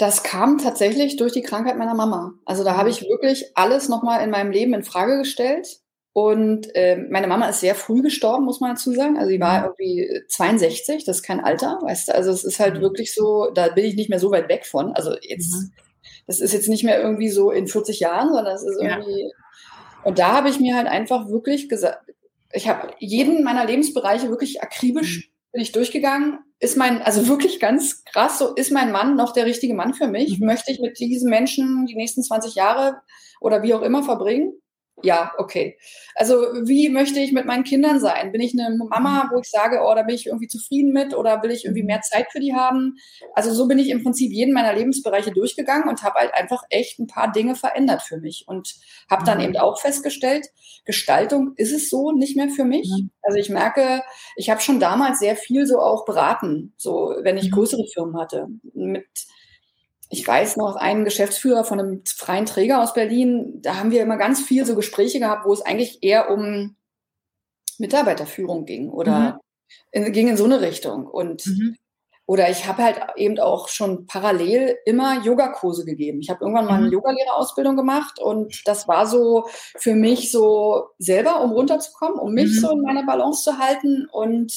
[0.02, 2.34] Das kam tatsächlich durch die Krankheit meiner Mama.
[2.44, 5.78] Also da habe ich wirklich alles nochmal in meinem Leben in Frage gestellt.
[6.12, 9.18] Und äh, meine Mama ist sehr früh gestorben, muss man dazu sagen.
[9.18, 9.66] Also sie war mhm.
[9.66, 12.16] irgendwie 62, das ist kein Alter, weißt du.
[12.16, 12.82] Also es ist halt mhm.
[12.82, 14.92] wirklich so, da bin ich nicht mehr so weit weg von.
[14.94, 15.72] Also jetzt, mhm.
[16.26, 19.22] das ist jetzt nicht mehr irgendwie so in 40 Jahren, sondern es ist irgendwie.
[19.22, 19.30] Ja.
[20.04, 22.10] Und da habe ich mir halt einfach wirklich gesagt,
[22.52, 25.52] ich habe jeden meiner Lebensbereiche wirklich akribisch mhm.
[25.52, 29.46] bin ich durchgegangen ist mein, also wirklich ganz krass, so ist mein Mann noch der
[29.46, 30.40] richtige Mann für mich?
[30.40, 30.46] Mhm.
[30.46, 33.02] Möchte ich mit diesem Menschen die nächsten 20 Jahre
[33.42, 34.54] oder wie auch immer verbringen?
[35.04, 35.78] Ja, okay.
[36.16, 36.36] Also
[36.66, 38.32] wie möchte ich mit meinen Kindern sein?
[38.32, 41.42] Bin ich eine Mama, wo ich sage, oh, da bin ich irgendwie zufrieden mit oder
[41.44, 42.96] will ich irgendwie mehr Zeit für die haben?
[43.34, 47.00] Also so bin ich im Prinzip jeden meiner Lebensbereiche durchgegangen und habe halt einfach echt
[47.00, 48.76] ein paar Dinge verändert für mich und
[49.10, 49.46] habe dann mhm.
[49.46, 50.48] eben auch festgestellt,
[50.86, 52.90] Gestaltung ist es so nicht mehr für mich.
[52.90, 53.12] Mhm.
[53.22, 54.04] Also ich merke,
[54.36, 57.56] ich habe schon damals sehr viel so auch beraten, so wenn ich mhm.
[57.56, 59.08] größere Firmen hatte mit
[60.12, 64.18] ich weiß noch, einen Geschäftsführer von einem freien Träger aus Berlin, da haben wir immer
[64.18, 66.76] ganz viel so Gespräche gehabt, wo es eigentlich eher um
[67.78, 69.40] Mitarbeiterführung ging oder
[69.94, 70.06] mhm.
[70.06, 71.08] in, ging in so eine Richtung.
[71.08, 71.78] Und mhm.
[72.26, 76.20] oder ich habe halt eben auch schon parallel immer Yogakurse gegeben.
[76.20, 76.94] Ich habe irgendwann mal eine mhm.
[76.94, 79.48] Yogalehrerausbildung gemacht und das war so
[79.78, 82.60] für mich so selber, um runterzukommen, um mich mhm.
[82.60, 84.10] so in meiner Balance zu halten.
[84.12, 84.54] Und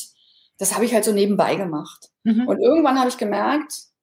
[0.59, 2.11] das habe ich halt so nebenbei gemacht.
[2.25, 2.49] Mhm.
[2.49, 3.94] Und irgendwann habe ich gemerkt,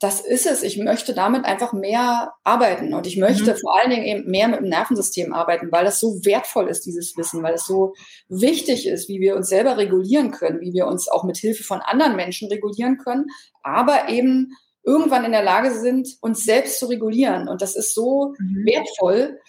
[0.00, 0.62] das ist es.
[0.62, 3.56] Ich möchte damit einfach mehr arbeiten und ich möchte mhm.
[3.56, 7.16] vor allen Dingen eben mehr mit dem Nervensystem arbeiten, weil das so wertvoll ist, dieses
[7.16, 7.94] Wissen, weil es so
[8.28, 11.80] wichtig ist, wie wir uns selber regulieren können, wie wir uns auch mit Hilfe von
[11.80, 13.26] anderen Menschen regulieren können,
[13.62, 14.52] aber eben
[14.84, 17.48] irgendwann in der Lage sind, uns selbst zu regulieren.
[17.48, 18.64] Und das ist so mhm.
[18.66, 19.40] wertvoll.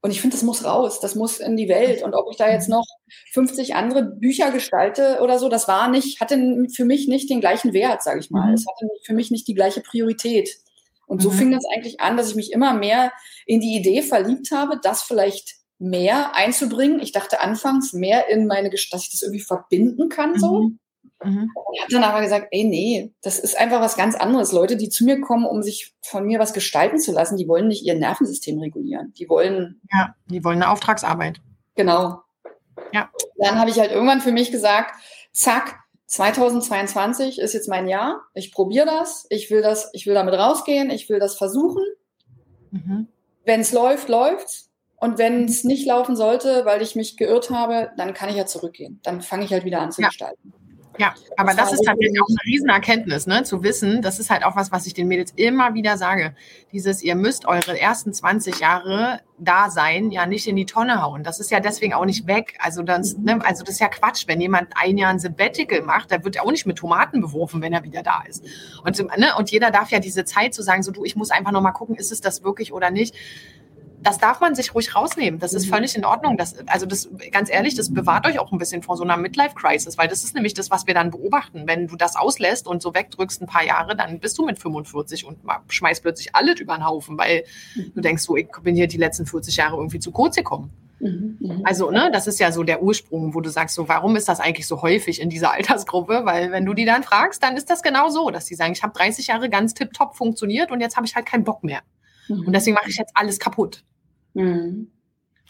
[0.00, 2.02] Und ich finde, das muss raus, das muss in die Welt.
[2.02, 2.84] Und ob ich da jetzt noch
[3.32, 6.36] 50 andere Bücher gestalte oder so, das war nicht, hatte
[6.72, 8.48] für mich nicht den gleichen Wert, sage ich mal.
[8.48, 8.54] Mhm.
[8.54, 10.50] Es hatte für mich nicht die gleiche Priorität.
[11.06, 11.34] Und so mhm.
[11.34, 13.12] fing das eigentlich an, dass ich mich immer mehr
[13.46, 17.00] in die Idee verliebt habe, das vielleicht mehr einzubringen.
[17.00, 20.62] Ich dachte anfangs mehr in meine, dass ich das irgendwie verbinden kann, so.
[20.62, 20.78] Mhm.
[21.22, 21.50] Mhm.
[21.74, 24.52] Ich habe dann aber gesagt, ey, nee, das ist einfach was ganz anderes.
[24.52, 27.68] Leute, die zu mir kommen, um sich von mir was gestalten zu lassen, die wollen
[27.68, 29.12] nicht ihr Nervensystem regulieren.
[29.18, 29.80] Die wollen.
[29.92, 31.40] Ja, die wollen eine Auftragsarbeit.
[31.74, 32.22] Genau.
[32.92, 33.10] Ja.
[33.36, 34.94] Dann habe ich halt irgendwann für mich gesagt,
[35.32, 35.76] zack,
[36.06, 38.22] 2022 ist jetzt mein Jahr.
[38.34, 39.26] Ich probiere das.
[39.28, 40.90] Ich will das, ich will damit rausgehen.
[40.90, 41.82] Ich will das versuchen.
[42.70, 43.08] Mhm.
[43.44, 44.70] Wenn es läuft, läuft's.
[45.00, 48.46] Und wenn es nicht laufen sollte, weil ich mich geirrt habe, dann kann ich ja
[48.46, 49.00] zurückgehen.
[49.04, 50.08] Dann fange ich halt wieder an zu ja.
[50.08, 50.52] gestalten.
[50.98, 53.44] Ja, aber das, das ist tatsächlich auch eine Riesenerkenntnis, ne?
[53.44, 56.34] zu wissen, das ist halt auch was, was ich den Mädels immer wieder sage.
[56.72, 61.22] Dieses, ihr müsst eure ersten 20 Jahre da sein, ja nicht in die Tonne hauen.
[61.22, 62.58] Das ist ja deswegen auch nicht weg.
[62.60, 63.38] Also, das, ne?
[63.44, 64.26] also das ist ja Quatsch.
[64.26, 67.62] Wenn jemand ein Jahr ein Sabbatical macht, der wird ja auch nicht mit Tomaten beworfen,
[67.62, 68.44] wenn er wieder da ist.
[68.84, 69.34] Und, ne?
[69.36, 71.72] und jeder darf ja diese Zeit zu sagen, so du, ich muss einfach noch mal
[71.72, 73.14] gucken, ist es das wirklich oder nicht
[74.02, 75.40] das darf man sich ruhig rausnehmen.
[75.40, 75.70] Das ist mhm.
[75.70, 76.36] völlig in Ordnung.
[76.36, 79.98] Das, also das, ganz ehrlich, das bewahrt euch auch ein bisschen vor so einer Midlife-Crisis,
[79.98, 81.64] weil das ist nämlich das, was wir dann beobachten.
[81.66, 85.24] Wenn du das auslässt und so wegdrückst ein paar Jahre, dann bist du mit 45
[85.24, 87.92] und schmeißt plötzlich alles über den Haufen, weil mhm.
[87.94, 90.70] du denkst, so, ich bin hier die letzten 40 Jahre irgendwie zu kurz gekommen.
[91.00, 91.62] Mhm.
[91.64, 94.40] Also, ne, das ist ja so der Ursprung, wo du sagst, so, warum ist das
[94.40, 96.22] eigentlich so häufig in dieser Altersgruppe?
[96.24, 98.82] Weil wenn du die dann fragst, dann ist das genau so, dass die sagen, ich
[98.82, 101.80] habe 30 Jahre ganz tipptopp funktioniert und jetzt habe ich halt keinen Bock mehr.
[102.28, 102.46] Mhm.
[102.46, 103.84] Und deswegen mache ich jetzt alles kaputt.
[104.34, 104.90] Mhm.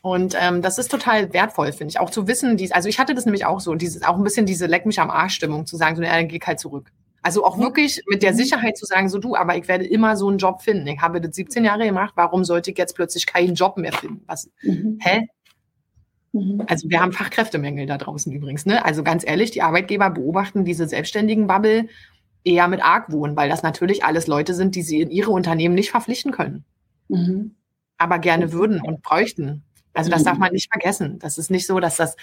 [0.00, 2.00] Und ähm, das ist total wertvoll, finde ich.
[2.00, 4.46] Auch zu wissen, dies, also ich hatte das nämlich auch so, dieses, auch ein bisschen
[4.46, 6.92] diese Leck mich am Arsch-Stimmung zu sagen, so, naja, dann geh halt zurück.
[7.20, 8.36] Also auch wirklich mit der mhm.
[8.36, 10.86] Sicherheit zu sagen, so du, aber ich werde immer so einen Job finden.
[10.86, 14.22] Ich habe das 17 Jahre gemacht, warum sollte ich jetzt plötzlich keinen Job mehr finden?
[14.26, 14.98] Was, mhm.
[15.00, 15.26] hä?
[16.32, 16.62] Mhm.
[16.68, 18.66] Also wir haben Fachkräftemängel da draußen übrigens.
[18.66, 18.84] Ne?
[18.84, 21.88] Also ganz ehrlich, die Arbeitgeber beobachten diese selbstständigen Bubble
[22.48, 25.90] eher mit Argwohn, weil das natürlich alles Leute sind, die sie in ihre Unternehmen nicht
[25.90, 26.64] verpflichten können.
[27.08, 27.54] Mhm
[27.98, 29.64] aber gerne würden und bräuchten.
[29.92, 30.40] Also das darf mhm.
[30.40, 31.18] man nicht vergessen.
[31.18, 32.16] Das ist nicht so, dass das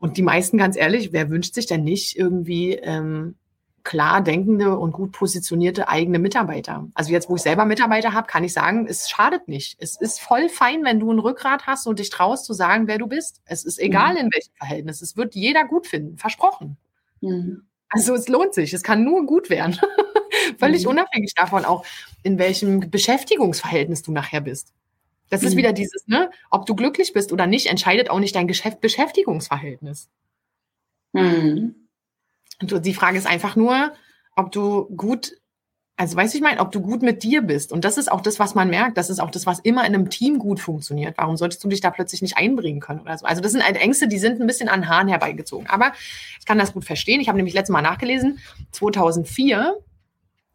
[0.00, 3.36] und die meisten, ganz ehrlich, wer wünscht sich denn nicht irgendwie ähm,
[3.84, 6.88] klar denkende und gut positionierte eigene Mitarbeiter?
[6.94, 9.76] Also jetzt, wo ich selber Mitarbeiter habe, kann ich sagen, es schadet nicht.
[9.78, 12.96] Es ist voll fein, wenn du ein Rückgrat hast und dich traust zu sagen, wer
[12.96, 13.42] du bist.
[13.44, 14.20] Es ist egal, mhm.
[14.20, 15.02] in welchem Verhältnis.
[15.02, 16.16] Es wird jeder gut finden.
[16.16, 16.78] Versprochen.
[17.20, 17.66] Mhm.
[17.90, 18.72] Also es lohnt sich.
[18.72, 19.78] Es kann nur gut werden.
[20.58, 20.90] Völlig mhm.
[20.90, 21.84] unabhängig davon auch,
[22.22, 24.72] in welchem Beschäftigungsverhältnis du nachher bist.
[25.28, 25.58] Das ist mhm.
[25.58, 30.08] wieder dieses, ne, ob du glücklich bist oder nicht, entscheidet auch nicht dein Geschäft Beschäftigungsverhältnis.
[31.12, 31.74] Mhm.
[32.60, 33.92] Und die Frage ist einfach nur,
[34.36, 35.36] ob du gut,
[36.00, 37.72] also weiß ich mein, ob du gut mit dir bist.
[37.72, 38.96] Und das ist auch das, was man merkt.
[38.96, 41.18] Das ist auch das, was immer in einem Team gut funktioniert.
[41.18, 43.26] Warum solltest du dich da plötzlich nicht einbringen können oder so?
[43.26, 45.66] Also das sind halt Ängste, die sind ein bisschen an Haaren herbeigezogen.
[45.68, 45.92] Aber
[46.38, 47.20] ich kann das gut verstehen.
[47.20, 48.38] Ich habe nämlich letztes Mal nachgelesen,
[48.72, 49.76] 2004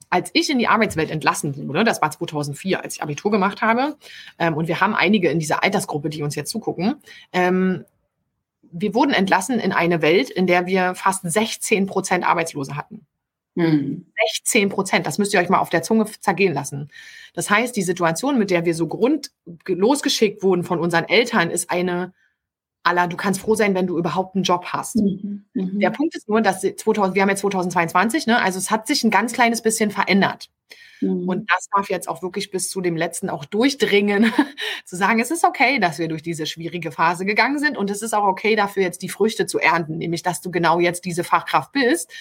[0.10, 3.98] als ich in die Arbeitswelt entlassen wurde, das war 2004, als ich Abitur gemacht habe,
[4.40, 6.96] ähm, und wir haben einige in dieser Altersgruppe, die uns jetzt zugucken,
[7.34, 7.84] ähm,
[8.62, 13.06] wir wurden entlassen in eine Welt, in der wir fast 16 Prozent Arbeitslose hatten.
[13.56, 14.06] Hm.
[14.34, 16.90] 16 Prozent, das müsst ihr euch mal auf der Zunge zergehen lassen.
[17.34, 19.32] Das heißt, die Situation, mit der wir so grund
[19.66, 22.14] losgeschickt wurden von unseren Eltern, ist eine
[22.84, 24.98] aller, du kannst froh sein, wenn du überhaupt einen Job hast.
[24.98, 25.80] Mhm, mh.
[25.80, 29.04] Der Punkt ist nur, dass 2000, wir haben jetzt 2022, ne, also es hat sich
[29.04, 30.50] ein ganz kleines bisschen verändert.
[31.02, 31.28] Mhm.
[31.28, 34.32] Und das darf jetzt auch wirklich bis zu dem letzten auch durchdringen,
[34.86, 38.02] zu sagen, es ist okay, dass wir durch diese schwierige Phase gegangen sind und es
[38.02, 41.24] ist auch okay, dafür jetzt die Früchte zu ernten, nämlich dass du genau jetzt diese
[41.24, 42.12] Fachkraft bist,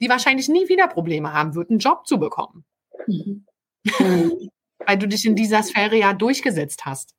[0.00, 2.64] die wahrscheinlich nie wieder Probleme haben wird, einen Job zu bekommen.
[3.06, 3.46] Mhm.
[4.86, 7.14] Weil du dich in dieser Sphäre ja durchgesetzt hast.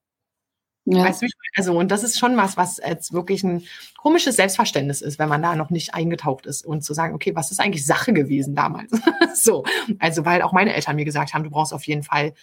[0.85, 1.03] Ja.
[1.03, 3.63] Weißt du, also, und das ist schon was, was jetzt wirklich ein
[3.97, 7.49] komisches Selbstverständnis ist, wenn man da noch nicht eingetaucht ist und zu sagen, okay, was
[7.51, 8.91] ist eigentlich Sache gewesen damals?
[9.33, 9.63] so.
[9.97, 12.33] Also, weil auch meine Eltern mir gesagt haben, du brauchst auf jeden Fall,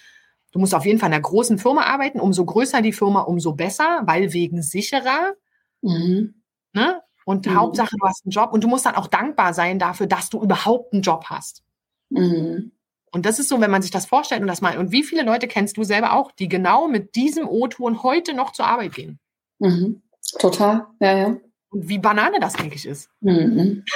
[0.50, 2.18] du musst auf jeden Fall in einer großen Firma arbeiten.
[2.18, 5.34] Umso größer die Firma, umso besser, weil wegen sicherer.
[5.80, 6.42] Mhm.
[6.72, 7.00] Ne?
[7.24, 7.54] Und mhm.
[7.54, 10.42] Hauptsache, du hast einen Job und du musst dann auch dankbar sein dafür, dass du
[10.42, 11.62] überhaupt einen Job hast.
[12.10, 12.72] Mhm.
[13.14, 14.78] Und das ist so, wenn man sich das vorstellt und das mal.
[14.78, 18.52] Und wie viele Leute kennst du selber auch, die genau mit diesem O-Ton heute noch
[18.52, 19.18] zur Arbeit gehen?
[19.58, 20.02] Mhm.
[20.38, 21.36] Total, ja, ja.
[21.68, 23.10] Und wie Banane das eigentlich ist.
[23.20, 23.84] Mhm.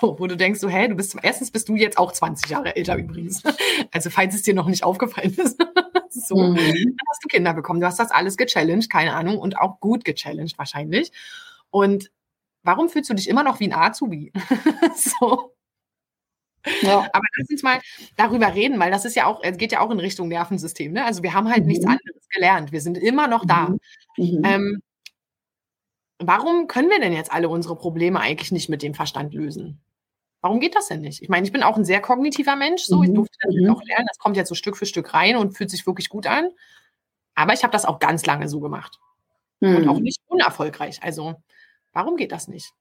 [0.00, 2.74] So, wo du denkst, so, hey, du bist, erstens bist du jetzt auch 20 Jahre
[2.74, 3.42] älter übrigens.
[3.92, 5.58] Also, falls es dir noch nicht aufgefallen ist.
[6.10, 6.56] so, mhm.
[6.56, 7.80] dann hast du Kinder bekommen.
[7.80, 11.12] Du hast das alles gechallenged, keine Ahnung, und auch gut gechallenged wahrscheinlich.
[11.70, 12.10] Und
[12.66, 14.32] warum fühlst du dich immer noch wie ein Azubi?
[14.96, 15.54] so.
[16.82, 17.08] Ja.
[17.12, 17.80] Aber lass uns mal
[18.16, 20.92] darüber reden, weil das ist ja auch, es geht ja auch in Richtung Nervensystem.
[20.92, 21.04] Ne?
[21.04, 21.68] Also wir haben halt mhm.
[21.68, 22.72] nichts anderes gelernt.
[22.72, 23.68] Wir sind immer noch da.
[23.68, 23.78] Mhm.
[24.16, 24.42] mhm.
[24.44, 24.82] Ähm,
[26.18, 29.80] warum können wir denn jetzt alle unsere Probleme eigentlich nicht mit dem Verstand lösen?
[30.40, 31.22] Warum geht das denn nicht?
[31.22, 33.14] Ich meine, ich bin auch ein sehr kognitiver Mensch, so ich mhm.
[33.14, 33.70] durfte das mhm.
[33.70, 34.06] auch lernen.
[34.08, 36.50] Das kommt jetzt so Stück für Stück rein und fühlt sich wirklich gut an.
[37.34, 38.98] Aber ich habe das auch ganz lange so gemacht.
[39.60, 40.02] Und auch mhm.
[40.02, 41.02] nicht unerfolgreich.
[41.02, 41.34] Also,
[41.96, 42.72] warum geht das nicht?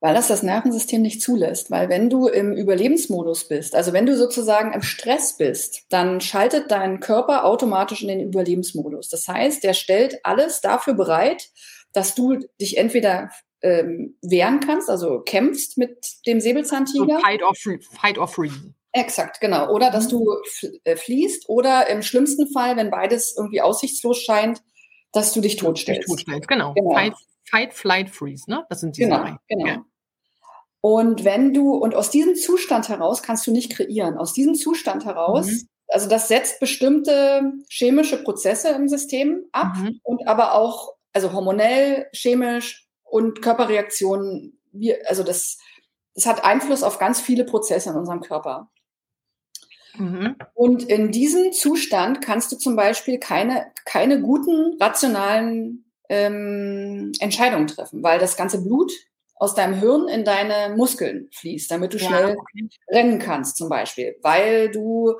[0.00, 1.70] weil das das Nervensystem nicht zulässt.
[1.70, 6.70] Weil wenn du im Überlebensmodus bist, also wenn du sozusagen im Stress bist, dann schaltet
[6.70, 9.08] dein Körper automatisch in den Überlebensmodus.
[9.08, 11.48] Das heißt, der stellt alles dafür bereit,
[11.92, 13.30] dass du dich entweder
[13.62, 17.16] ähm, wehren kannst, also kämpfst mit dem Säbelzahntiger.
[17.16, 18.50] So fight, or free, fight or free.
[18.92, 19.70] Exakt, genau.
[19.72, 20.10] Oder dass mhm.
[20.10, 20.36] du
[20.84, 24.62] äh, fließt oder im schlimmsten Fall, wenn beides irgendwie aussichtslos scheint,
[25.12, 26.02] dass du dich totstellst.
[26.02, 26.74] Dich totstellst, genau.
[26.74, 26.92] genau.
[26.92, 27.14] Fight,
[27.50, 28.64] fight, flight, freeze, ne?
[28.68, 29.36] Das sind diese genau, drei.
[29.48, 29.66] Genau.
[29.66, 29.84] Ja.
[30.80, 34.16] Und wenn du, und aus diesem Zustand heraus kannst du nicht kreieren.
[34.16, 35.68] Aus diesem Zustand heraus, mhm.
[35.88, 40.00] also das setzt bestimmte chemische Prozesse im System ab mhm.
[40.04, 45.58] und aber auch, also hormonell, chemisch und Körperreaktionen, wir, also das,
[46.14, 48.70] das hat Einfluss auf ganz viele Prozesse in unserem Körper.
[49.98, 50.36] Mhm.
[50.54, 58.02] Und in diesem Zustand kannst du zum Beispiel keine, keine guten, rationalen ähm, Entscheidungen treffen,
[58.02, 58.92] weil das ganze Blut
[59.36, 64.16] aus deinem Hirn in deine Muskeln fließt, damit du schnell ja, rennen kannst, zum Beispiel,
[64.22, 65.14] weil du,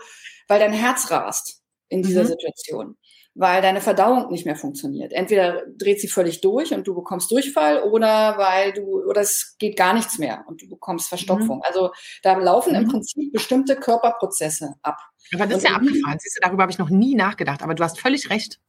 [0.48, 2.28] weil dein Herz rast in dieser mhm.
[2.28, 2.96] Situation,
[3.34, 5.12] weil deine Verdauung nicht mehr funktioniert.
[5.12, 9.76] Entweder dreht sie völlig durch und du bekommst Durchfall oder weil du, oder es geht
[9.76, 11.58] gar nichts mehr und du bekommst Verstopfung.
[11.58, 11.64] Mhm.
[11.64, 11.90] Also
[12.22, 12.82] da laufen mhm.
[12.82, 14.96] im Prinzip bestimmte Körperprozesse ab.
[15.34, 16.18] Aber das ist ja abgefahren.
[16.18, 18.60] Siehst du, darüber habe ich noch nie nachgedacht, aber du hast völlig recht.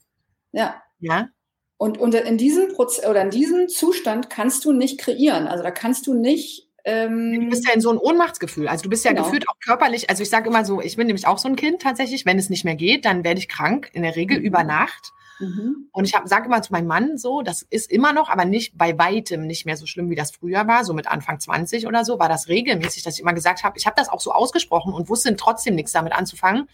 [0.52, 0.82] Ja.
[1.00, 1.30] Ja.
[1.78, 5.48] Und, und in diesem Prozess oder in diesem Zustand kannst du nicht kreieren.
[5.48, 6.68] Also da kannst du nicht.
[6.86, 8.68] Ähm, du bist ja in so einem Ohnmachtsgefühl.
[8.68, 9.26] Also du bist ja genau.
[9.26, 10.10] gefühlt auch körperlich.
[10.10, 12.26] Also ich sage immer so, ich bin nämlich auch so ein Kind tatsächlich.
[12.26, 13.92] Wenn es nicht mehr geht, dann werde ich krank.
[13.94, 14.46] In der Regel mhm.
[14.46, 15.14] über Nacht.
[15.40, 15.88] Mhm.
[15.92, 18.98] Und ich sage immer zu meinem Mann so, das ist immer noch, aber nicht bei
[18.98, 20.84] weitem nicht mehr so schlimm, wie das früher war.
[20.84, 23.86] So mit Anfang 20 oder so war das regelmäßig, dass ich immer gesagt habe, ich
[23.86, 26.68] habe das auch so ausgesprochen und wusste trotzdem nichts damit anzufangen.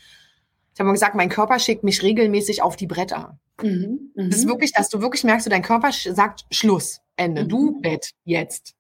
[0.74, 3.38] Ich habe mal gesagt, mein Körper schickt mich regelmäßig auf die Bretter.
[3.62, 4.50] Mhm, das ist mhm.
[4.50, 7.50] wirklich, dass du wirklich merkst, du, dein Körper sagt Schluss, Ende, mhm.
[7.50, 8.74] du Bett, jetzt.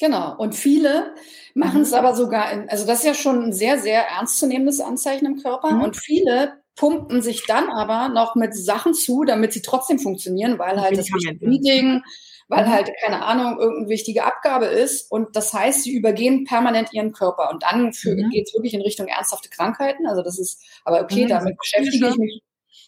[0.00, 0.36] Genau.
[0.36, 1.14] Und viele
[1.54, 1.98] machen es mhm.
[1.98, 5.72] aber sogar, in, also das ist ja schon ein sehr, sehr ernstzunehmendes Anzeichen im Körper.
[5.72, 5.82] Mhm.
[5.82, 10.80] Und viele pumpen sich dann aber noch mit Sachen zu, damit sie trotzdem funktionieren, weil
[10.80, 11.08] halt das
[11.40, 12.02] Meeting,
[12.48, 12.70] weil mhm.
[12.70, 15.10] halt, keine Ahnung, irgendeine wichtige Abgabe ist.
[15.10, 17.50] Und das heißt, sie übergehen permanent ihren Körper.
[17.50, 18.30] Und dann mhm.
[18.30, 20.06] geht es wirklich in Richtung ernsthafte Krankheiten.
[20.06, 21.28] Also das ist, aber okay, mhm.
[21.28, 22.42] damit beschäftige ich mich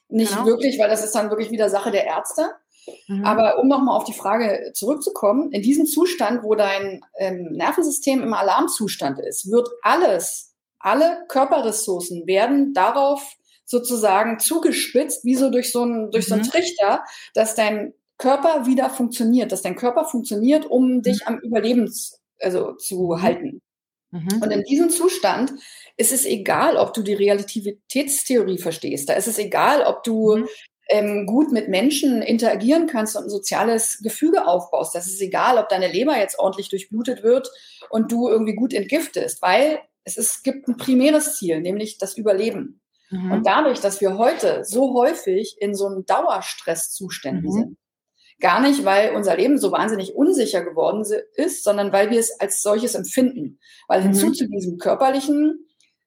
[0.08, 0.46] nicht genau.
[0.46, 2.50] wirklich, weil das ist dann wirklich wieder Sache der Ärzte.
[3.08, 3.24] Mhm.
[3.24, 8.34] Aber um nochmal auf die Frage zurückzukommen, in diesem Zustand, wo dein ähm, Nervensystem im
[8.34, 16.10] Alarmzustand ist, wird alles, alle Körperressourcen werden darauf sozusagen zugespitzt, wie so durch so einen,
[16.12, 16.28] durch mhm.
[16.28, 21.26] so einen Trichter, dass dein Körper wieder funktioniert, dass dein Körper funktioniert, um dich mhm.
[21.26, 21.92] am Überleben
[22.40, 23.61] also, zu halten.
[24.11, 24.42] Mhm.
[24.42, 25.52] Und in diesem Zustand
[25.96, 29.09] ist es egal, ob du die Relativitätstheorie verstehst.
[29.09, 30.48] Da ist es egal, ob du mhm.
[30.88, 34.94] ähm, gut mit Menschen interagieren kannst und ein soziales Gefüge aufbaust.
[34.94, 37.50] Das ist egal, ob deine Leber jetzt ordentlich durchblutet wird
[37.90, 42.81] und du irgendwie gut entgiftest, weil es, ist, gibt ein primäres Ziel, nämlich das Überleben.
[43.11, 43.33] Mhm.
[43.33, 47.52] Und dadurch, dass wir heute so häufig in so einem Dauerstresszuständen mhm.
[47.52, 47.76] sind,
[48.40, 51.05] Gar nicht, weil unser Leben so wahnsinnig unsicher geworden
[51.37, 53.59] ist, sondern weil wir es als solches empfinden.
[53.88, 54.05] Weil mhm.
[54.05, 55.66] hinzu zu diesem körperlichen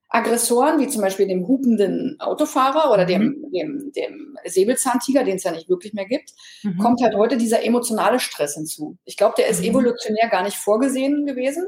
[0.09, 3.51] Aggressoren, wie zum Beispiel dem hupenden Autofahrer oder dem, mhm.
[3.51, 6.31] dem, dem Säbelzahntiger, den es ja nicht wirklich mehr gibt,
[6.63, 6.77] mhm.
[6.79, 8.97] kommt halt heute dieser emotionale Stress hinzu.
[9.05, 9.69] Ich glaube, der ist mhm.
[9.69, 11.67] evolutionär gar nicht vorgesehen gewesen.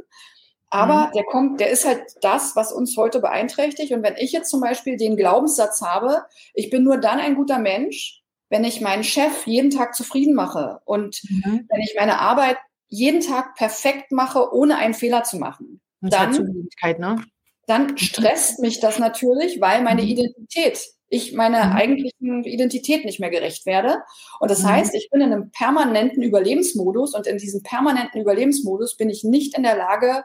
[0.72, 1.12] Aber mhm.
[1.14, 3.92] der kommt, der ist halt das, was uns heute beeinträchtigt.
[3.92, 7.60] Und wenn ich jetzt zum Beispiel den Glaubenssatz habe, ich bin nur dann ein guter
[7.60, 8.21] Mensch,
[8.52, 11.66] wenn ich meinen Chef jeden Tag zufrieden mache und mhm.
[11.70, 12.58] wenn ich meine Arbeit
[12.90, 16.68] jeden Tag perfekt mache, ohne einen Fehler zu machen, dann,
[17.00, 17.24] ne?
[17.66, 20.10] dann stresst mich das natürlich, weil meine mhm.
[20.10, 21.72] Identität, ich meiner mhm.
[21.72, 24.00] eigentlichen Identität nicht mehr gerecht werde.
[24.42, 24.68] Und das mhm.
[24.68, 29.56] heißt, ich bin in einem permanenten Überlebensmodus und in diesem permanenten Überlebensmodus bin ich nicht
[29.56, 30.24] in der Lage,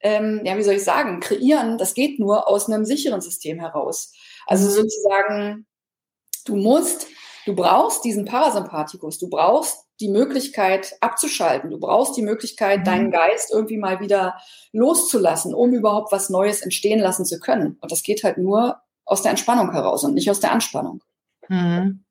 [0.00, 4.12] ähm, ja, wie soll ich sagen, kreieren, das geht nur aus einem sicheren System heraus.
[4.46, 4.72] Also mhm.
[4.72, 5.66] sozusagen,
[6.48, 7.06] du musst,
[7.46, 12.84] du brauchst diesen Parasympathikus, du brauchst die Möglichkeit abzuschalten, du brauchst die Möglichkeit, mhm.
[12.84, 14.38] deinen Geist irgendwie mal wieder
[14.72, 17.78] loszulassen, um überhaupt was Neues entstehen lassen zu können.
[17.80, 21.02] Und das geht halt nur aus der Entspannung heraus und nicht aus der Anspannung.
[21.48, 22.04] Mhm.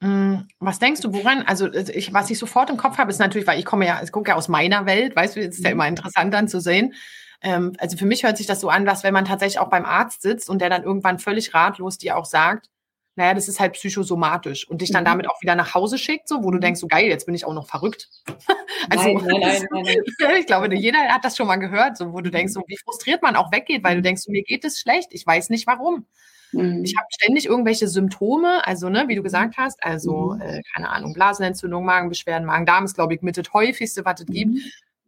[0.00, 0.48] mhm.
[0.60, 3.58] Was denkst du, woran, also ich, was ich sofort im Kopf habe, ist natürlich, weil
[3.58, 5.74] ich komme ja, ich gucke ja aus meiner Welt, weißt du, es ist ja mhm.
[5.74, 6.94] immer interessant dann zu sehen.
[7.42, 9.84] Ähm, also für mich hört sich das so an, dass wenn man tatsächlich auch beim
[9.84, 12.70] Arzt sitzt und der dann irgendwann völlig ratlos dir auch sagt,
[13.16, 15.08] naja, das ist halt psychosomatisch und dich dann mhm.
[15.08, 16.62] damit auch wieder nach Hause schickt, so, wo du mhm.
[16.62, 18.08] denkst, so geil, jetzt bin ich auch noch verrückt.
[18.90, 22.20] also, nein, nein, nein, nein, ich glaube, jeder hat das schon mal gehört, so, wo
[22.20, 24.80] du denkst, so, wie frustriert man auch weggeht, weil du denkst, so, mir geht es
[24.80, 26.06] schlecht, ich weiß nicht warum.
[26.52, 26.82] Mhm.
[26.84, 30.40] Ich habe ständig irgendwelche Symptome, also, ne, wie du gesagt hast, also, mhm.
[30.40, 34.54] äh, keine Ahnung, Blasenentzündung, Magenbeschwerden, Magen-Darm ist, glaube ich, mit das häufigste, was es gibt.
[34.54, 34.60] Mhm.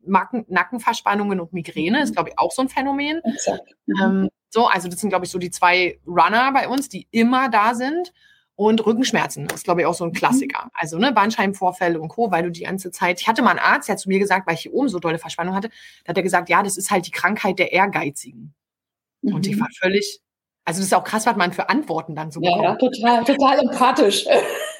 [0.09, 3.21] Macken, Nackenverspannungen und Migräne ist, glaube ich, auch so ein Phänomen.
[4.01, 7.51] Ähm, so, also das sind, glaube ich, so die zwei Runner bei uns, die immer
[7.51, 8.12] da sind.
[8.59, 10.14] Und Rückenschmerzen ist, glaube ich, auch so ein mhm.
[10.14, 10.71] Klassiker.
[10.73, 13.87] Also, ne, Bandscheibenvorfälle und Co., weil du die ganze Zeit, ich hatte mal einen Arzt,
[13.87, 15.69] der zu mir gesagt, weil ich hier oben so dolle Verspannung hatte,
[16.05, 18.55] da hat er gesagt, ja, das ist halt die Krankheit der Ehrgeizigen.
[19.21, 19.35] Mhm.
[19.35, 19.61] Und ich mhm.
[19.61, 20.21] war völlig,
[20.64, 22.62] also das ist auch krass, was man für Antworten dann so bekommt.
[22.62, 24.25] Ja, ja total, total empathisch.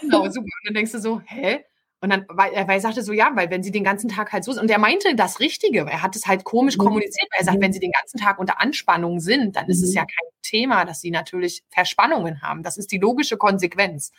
[0.01, 0.41] Genau, super.
[0.41, 1.65] Und dann denkst du so, hä?
[2.01, 4.45] Und dann, weil, weil er sagte so, ja, weil wenn sie den ganzen Tag halt
[4.45, 6.83] so sind, und er meinte das Richtige, er hat es halt komisch mhm.
[6.83, 7.63] kommuniziert, weil er sagt, mhm.
[7.63, 9.71] wenn sie den ganzen Tag unter Anspannung sind, dann mhm.
[9.71, 9.97] ist es mhm.
[9.97, 12.63] ja kein Thema, dass sie natürlich Verspannungen haben.
[12.63, 14.13] Das ist die logische Konsequenz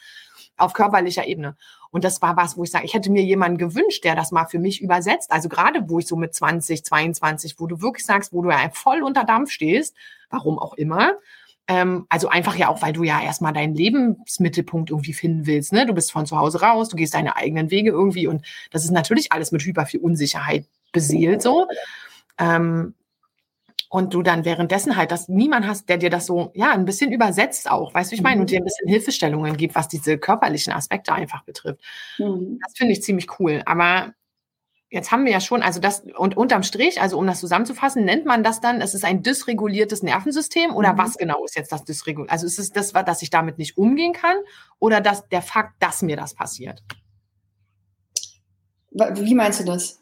[0.58, 1.56] auf körperlicher Ebene.
[1.92, 4.46] Und das war was, wo ich sage, ich hätte mir jemanden gewünscht, der das mal
[4.46, 5.32] für mich übersetzt.
[5.32, 8.70] Also gerade, wo ich so mit 20, 22, wo du wirklich sagst, wo du ja
[8.74, 9.96] voll unter Dampf stehst,
[10.30, 11.14] warum auch immer,
[11.68, 15.74] ähm, also einfach ja auch, weil du ja erstmal deinen Lebensmittelpunkt irgendwie finden willst.
[15.74, 15.86] Ne?
[15.86, 18.92] Du bist von zu Hause raus, du gehst deine eigenen Wege irgendwie und das ist
[18.92, 21.68] natürlich alles mit hyper viel Unsicherheit beseelt so.
[22.40, 22.94] Ähm,
[23.90, 27.12] und du dann währenddessen halt, dass niemand hast, der dir das so, ja, ein bisschen
[27.12, 30.74] übersetzt auch, weißt du, ich meine, und dir ein bisschen Hilfestellungen gibt, was diese körperlichen
[30.74, 31.82] Aspekte einfach betrifft.
[32.18, 32.60] Mhm.
[32.62, 33.62] Das finde ich ziemlich cool.
[33.66, 34.14] Aber
[34.90, 38.26] jetzt haben wir ja schon, also das, und unterm Strich, also um das zusammenzufassen, nennt
[38.26, 40.98] man das dann, es ist ein dysreguliertes Nervensystem oder mhm.
[40.98, 42.32] was genau ist jetzt das dysreguliertes?
[42.32, 44.38] Also ist es das, dass ich damit nicht umgehen kann
[44.80, 46.84] oder dass der Fakt, dass mir das passiert?
[48.92, 50.02] Wie meinst du das?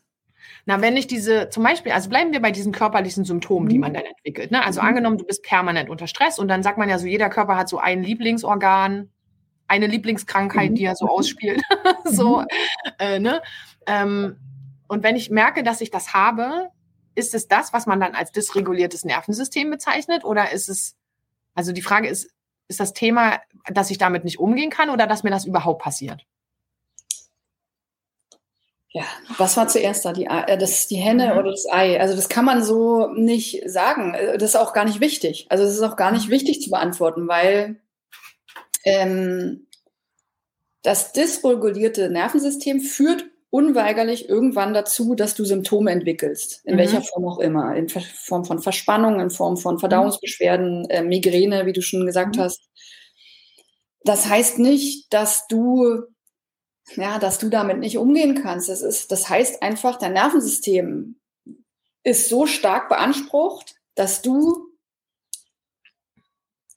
[0.67, 3.69] Na, wenn ich diese, zum Beispiel, also bleiben wir bei diesen körperlichen Symptomen, mhm.
[3.69, 4.51] die man dann entwickelt.
[4.51, 4.63] Ne?
[4.63, 4.87] Also mhm.
[4.87, 7.69] angenommen, du bist permanent unter Stress und dann sagt man ja so, jeder Körper hat
[7.69, 9.09] so ein Lieblingsorgan,
[9.67, 10.75] eine Lieblingskrankheit, mhm.
[10.75, 11.61] die er so ausspielt.
[12.05, 12.45] so, mhm.
[12.99, 13.41] äh, ne?
[13.87, 14.37] Ähm,
[14.87, 16.69] und wenn ich merke, dass ich das habe,
[17.15, 20.23] ist es das, was man dann als dysreguliertes Nervensystem bezeichnet?
[20.25, 20.95] Oder ist es,
[21.53, 22.29] also die Frage ist,
[22.67, 26.25] ist das Thema, dass ich damit nicht umgehen kann oder dass mir das überhaupt passiert?
[28.89, 29.03] Ja,
[29.37, 30.13] was war zuerst da?
[30.13, 31.39] Die, äh, das, die Henne mhm.
[31.39, 31.99] oder das Ei?
[31.99, 34.15] Also das kann man so nicht sagen.
[34.35, 35.47] Das ist auch gar nicht wichtig.
[35.49, 36.31] Also es ist auch gar nicht mhm.
[36.31, 37.81] wichtig zu beantworten, weil
[38.85, 39.67] ähm,
[40.81, 46.79] das dysregulierte Nervensystem führt unweigerlich irgendwann dazu, dass du Symptome entwickelst, in mhm.
[46.79, 51.71] welcher Form auch immer, in Form von Verspannung, in Form von Verdauungsbeschwerden, äh, Migräne, wie
[51.71, 52.41] du schon gesagt mhm.
[52.41, 52.67] hast.
[54.03, 56.03] Das heißt nicht, dass du
[56.95, 58.69] ja, dass du damit nicht umgehen kannst.
[58.69, 61.19] Das ist, das heißt einfach, dein Nervensystem
[62.03, 64.67] ist so stark beansprucht, dass du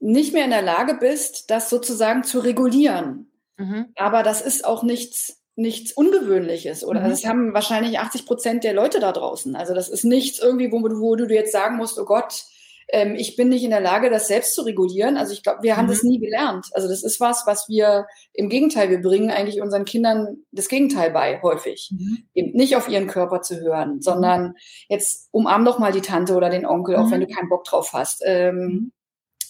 [0.01, 3.31] nicht mehr in der Lage bist, das sozusagen zu regulieren.
[3.59, 3.93] Mhm.
[3.97, 7.11] Aber das ist auch nichts nichts Ungewöhnliches oder mhm.
[7.11, 9.57] das haben wahrscheinlich 80 Prozent der Leute da draußen.
[9.57, 12.45] Also das ist nichts irgendwie, wo, wo du jetzt sagen musst, oh Gott,
[12.91, 15.17] ähm, ich bin nicht in der Lage, das selbst zu regulieren.
[15.17, 15.91] Also ich glaube, wir haben mhm.
[15.91, 16.67] das nie gelernt.
[16.73, 21.11] Also das ist was, was wir im Gegenteil, wir bringen eigentlich unseren Kindern das Gegenteil
[21.11, 21.91] bei, häufig.
[21.91, 22.19] Mhm.
[22.35, 24.55] Eben nicht auf ihren Körper zu hören, sondern
[24.89, 27.27] jetzt umarm doch mal die Tante oder den Onkel, auch wenn mhm.
[27.27, 28.23] du keinen Bock drauf hast.
[28.25, 28.93] Ähm, mhm.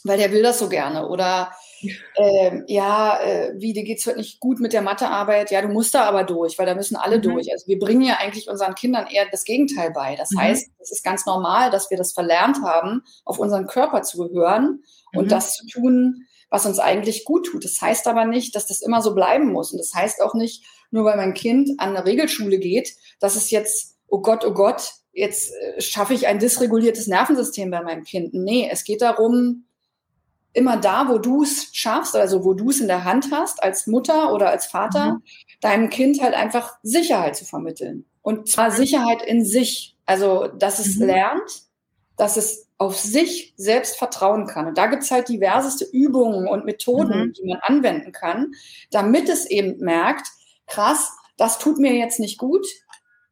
[0.04, 1.08] weil der will das so gerne.
[1.08, 1.52] Oder
[2.16, 5.50] ähm, ja, äh, wie, dir geht's heute nicht gut mit der Mathearbeit?
[5.50, 7.22] Ja, du musst da aber durch, weil da müssen alle mhm.
[7.22, 7.52] durch.
[7.52, 10.16] Also wir bringen ja eigentlich unseren Kindern eher das Gegenteil bei.
[10.16, 10.40] Das mhm.
[10.40, 14.82] heißt, es ist ganz normal, dass wir das verlernt haben, auf unseren Körper zu hören
[15.14, 15.28] und mhm.
[15.28, 17.64] das zu tun, was uns eigentlich gut tut.
[17.64, 19.72] Das heißt aber nicht, dass das immer so bleiben muss.
[19.72, 23.50] Und das heißt auch nicht, nur weil mein Kind an eine Regelschule geht, dass es
[23.50, 28.32] jetzt, oh Gott, oh Gott, jetzt äh, schaffe ich ein dysreguliertes Nervensystem bei meinem Kind.
[28.34, 29.64] Nee, es geht darum,
[30.58, 33.86] immer da, wo du es schaffst, also wo du es in der Hand hast, als
[33.86, 35.22] Mutter oder als Vater, mhm.
[35.60, 38.04] deinem Kind halt einfach Sicherheit zu vermitteln.
[38.22, 39.96] Und zwar Sicherheit in sich.
[40.04, 41.06] Also, dass es mhm.
[41.06, 41.62] lernt,
[42.16, 44.66] dass es auf sich selbst vertrauen kann.
[44.66, 47.32] Und da gibt's halt diverseste Übungen und Methoden, mhm.
[47.32, 48.52] die man anwenden kann,
[48.90, 50.28] damit es eben merkt,
[50.66, 52.66] krass, das tut mir jetzt nicht gut.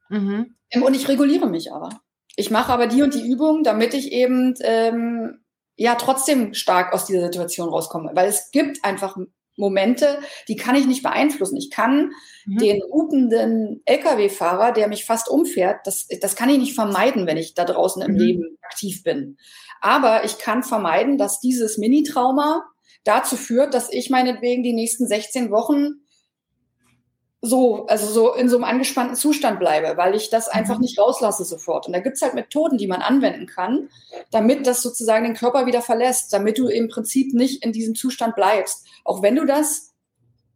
[0.09, 0.55] Mhm.
[0.83, 1.91] Und ich reguliere mich aber.
[2.37, 5.41] Ich mache aber die und die Übungen, damit ich eben ähm,
[5.77, 8.11] ja trotzdem stark aus dieser Situation rauskomme.
[8.15, 9.17] Weil es gibt einfach
[9.57, 11.57] Momente, die kann ich nicht beeinflussen.
[11.57, 12.13] Ich kann
[12.45, 12.59] mhm.
[12.59, 17.55] den hupenden Lkw-Fahrer, der mich fast umfährt, das, das kann ich nicht vermeiden, wenn ich
[17.55, 18.19] da draußen im mhm.
[18.19, 19.39] Leben aktiv bin.
[19.81, 22.65] Aber ich kann vermeiden, dass dieses Mini-Trauma
[23.05, 26.01] dazu führt, dass ich meinetwegen die nächsten 16 Wochen
[27.43, 30.83] so, also so in so einem angespannten Zustand bleibe, weil ich das einfach mhm.
[30.83, 31.87] nicht rauslasse sofort.
[31.87, 33.89] Und da gibt's halt Methoden, die man anwenden kann,
[34.31, 38.35] damit das sozusagen den Körper wieder verlässt, damit du im Prinzip nicht in diesem Zustand
[38.35, 38.87] bleibst.
[39.05, 39.93] Auch wenn du das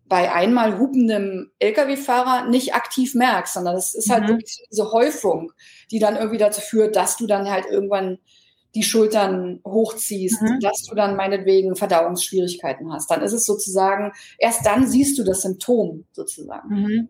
[0.07, 4.28] bei einmal hupendem Lkw-Fahrer nicht aktiv merkst, sondern das ist halt mhm.
[4.28, 5.53] wirklich diese Häufung,
[5.91, 8.18] die dann irgendwie dazu führt, dass du dann halt irgendwann
[8.74, 10.60] die Schultern hochziehst, mhm.
[10.60, 13.10] dass du dann meinetwegen Verdauungsschwierigkeiten hast.
[13.10, 16.68] Dann ist es sozusagen, erst dann siehst du das Symptom sozusagen.
[16.68, 17.08] Mhm.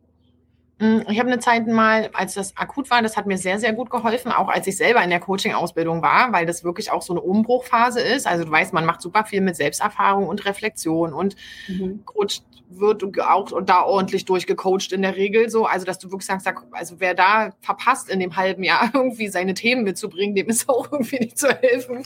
[0.81, 3.75] Mm, ich habe eine Zeit mal, als das akut war, das hat mir sehr, sehr
[3.75, 7.13] gut geholfen, auch als ich selber in der Coaching-Ausbildung war, weil das wirklich auch so
[7.13, 8.27] eine Umbruchphase ist.
[8.27, 11.37] Also du weißt, man macht super viel mit Selbsterfahrung und Reflexion und
[11.69, 12.03] mhm.
[12.07, 15.67] coacht wird auch da ordentlich durchgecoacht in der Regel so.
[15.67, 19.55] Also dass du wirklich sagst, also wer da verpasst in dem halben Jahr irgendwie seine
[19.55, 22.05] Themen mitzubringen, dem ist auch irgendwie nicht zu helfen.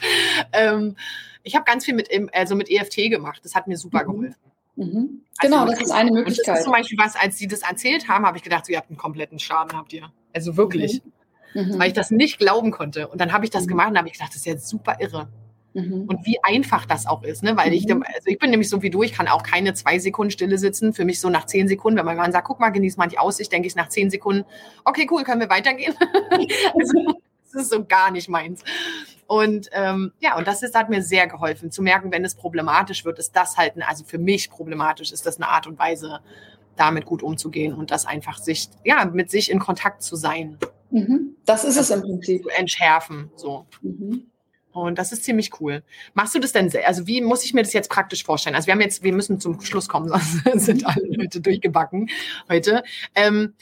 [0.53, 0.97] Ähm,
[1.45, 3.41] ich habe ganz viel mit, also mit EFT gemacht.
[3.45, 4.13] Das hat mir super mhm.
[4.13, 4.54] geholfen.
[4.77, 5.23] Mhm.
[5.41, 6.49] Genau, also, das ist eine Möglichkeit.
[6.49, 8.79] das ist zum Beispiel was, als sie das erzählt haben, habe ich gedacht, so, ihr
[8.79, 10.11] habt einen kompletten Schaden, habt ihr.
[10.33, 11.03] Also wirklich.
[11.55, 11.63] Mhm.
[11.63, 11.79] mhm.
[11.79, 13.09] Weil ich das nicht glauben konnte.
[13.09, 13.69] Und dann habe ich das mhm.
[13.69, 15.29] gemacht und habe ich gedacht, das ist jetzt super irre.
[15.75, 16.05] Mhm.
[16.09, 17.57] Und wie einfach das auch ist, ne?
[17.57, 18.05] Weil ich, mhm.
[18.07, 20.93] also ich bin nämlich so wie du, ich kann auch keine zwei Sekunden stille sitzen.
[20.93, 23.51] Für mich so nach zehn Sekunden, wenn man sagt, guck mal, genieß mal die Aussicht,
[23.53, 24.45] denke ich nach zehn Sekunden,
[24.85, 25.95] okay, cool, können wir weitergehen.
[26.31, 27.19] also,
[27.53, 28.63] das ist so gar nicht meins.
[29.27, 33.05] Und ähm, ja, und das ist, hat mir sehr geholfen, zu merken, wenn es problematisch
[33.05, 36.21] wird, ist das halt, also für mich problematisch, ist das eine Art und Weise,
[36.77, 40.59] damit gut umzugehen und das einfach sich, ja, mit sich in Kontakt zu sein.
[40.91, 41.37] Mhm.
[41.45, 42.47] Das ist das es im Prinzip.
[42.57, 43.67] Entschärfen, so.
[43.83, 44.27] Mhm.
[44.73, 45.85] Und das ist ziemlich cool.
[46.15, 48.57] Machst du das denn, also wie muss ich mir das jetzt praktisch vorstellen?
[48.57, 50.09] Also wir haben jetzt, wir müssen zum Schluss kommen,
[50.45, 52.11] sonst sind alle Leute durchgebacken
[52.49, 52.83] heute.
[53.15, 53.55] Ähm,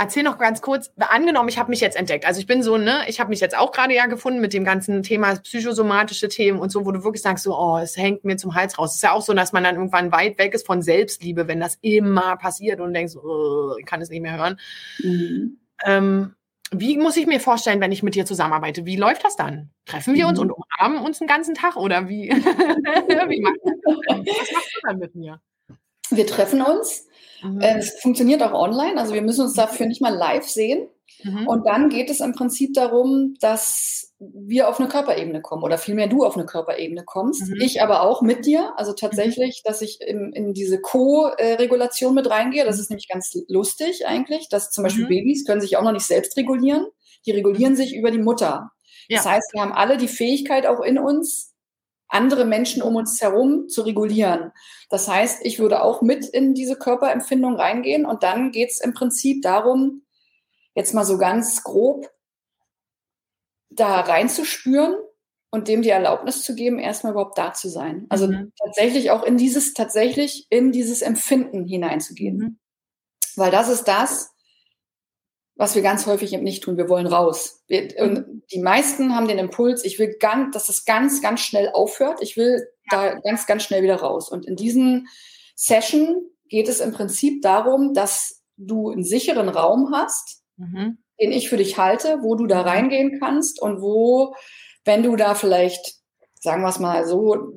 [0.00, 2.24] erzähl noch ganz kurz, angenommen, ich habe mich jetzt entdeckt.
[2.24, 4.64] Also ich bin so, ne, ich habe mich jetzt auch gerade ja gefunden mit dem
[4.64, 8.36] ganzen Thema psychosomatische Themen und so, wo du wirklich sagst, so, oh, es hängt mir
[8.36, 8.90] zum Hals raus.
[8.90, 11.60] Es ist ja auch so, dass man dann irgendwann weit weg ist von Selbstliebe, wenn
[11.60, 14.58] das immer passiert und denkst, oh, ich kann es nicht mehr hören.
[15.02, 15.58] Mhm.
[15.84, 16.34] Ähm,
[16.72, 18.86] wie muss ich mir vorstellen, wenn ich mit dir zusammenarbeite?
[18.86, 19.70] Wie läuft das dann?
[19.84, 20.50] Treffen wir uns mhm.
[20.50, 22.30] und umarmen uns den ganzen Tag oder wie?
[22.30, 25.40] wie macht, was machst du dann mit mir?
[26.10, 27.06] Wir treffen uns
[27.42, 27.60] Mhm.
[27.60, 30.88] Äh, es funktioniert auch online, also wir müssen uns dafür nicht mal live sehen.
[31.22, 31.46] Mhm.
[31.46, 36.06] Und dann geht es im Prinzip darum, dass wir auf eine Körperebene kommen oder vielmehr
[36.06, 37.48] du auf eine Körperebene kommst.
[37.48, 37.56] Mhm.
[37.60, 38.72] Ich aber auch mit dir.
[38.76, 39.68] Also tatsächlich, mhm.
[39.68, 42.64] dass ich in, in diese Co-Regulation mit reingehe.
[42.64, 45.08] Das ist nämlich ganz lustig eigentlich, dass zum Beispiel mhm.
[45.08, 46.86] Babys können sich auch noch nicht selbst regulieren.
[47.26, 48.70] Die regulieren sich über die Mutter.
[49.08, 49.18] Ja.
[49.18, 51.49] Das heißt, wir haben alle die Fähigkeit auch in uns,
[52.10, 54.52] andere Menschen um uns herum zu regulieren.
[54.88, 58.92] Das heißt, ich würde auch mit in diese Körperempfindung reingehen und dann geht es im
[58.92, 60.02] Prinzip darum,
[60.74, 62.10] jetzt mal so ganz grob
[63.70, 64.96] da reinzuspüren
[65.50, 68.06] und dem die Erlaubnis zu geben, erstmal überhaupt da zu sein.
[68.08, 68.52] Also mhm.
[68.58, 72.36] tatsächlich auch in dieses, tatsächlich in dieses Empfinden hineinzugehen.
[72.36, 72.58] Mhm.
[73.36, 74.32] Weil das ist das,
[75.60, 76.78] was wir ganz häufig eben nicht tun.
[76.78, 77.62] Wir wollen raus.
[77.66, 81.68] Wir, und die meisten haben den Impuls, ich will ganz, dass es ganz, ganz schnell
[81.74, 82.22] aufhört.
[82.22, 84.30] Ich will da ganz, ganz schnell wieder raus.
[84.30, 85.06] Und in diesen
[85.54, 90.96] Session geht es im Prinzip darum, dass du einen sicheren Raum hast, mhm.
[91.20, 92.68] den ich für dich halte, wo du da mhm.
[92.68, 94.34] reingehen kannst und wo,
[94.86, 95.96] wenn du da vielleicht,
[96.40, 97.52] sagen wir es mal so,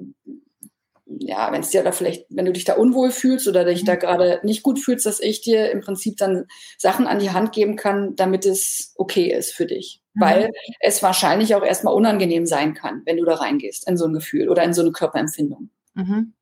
[1.20, 3.96] ja, wenn es dir da vielleicht, wenn du dich da unwohl fühlst oder dich da
[3.96, 4.00] mhm.
[4.00, 6.46] gerade nicht gut fühlst, dass ich dir im Prinzip dann
[6.78, 10.02] Sachen an die Hand geben kann, damit es okay ist für dich.
[10.14, 10.22] Mhm.
[10.22, 14.14] Weil es wahrscheinlich auch erstmal unangenehm sein kann, wenn du da reingehst in so ein
[14.14, 15.70] Gefühl oder in so eine Körperempfindung.
[15.94, 16.34] Mhm.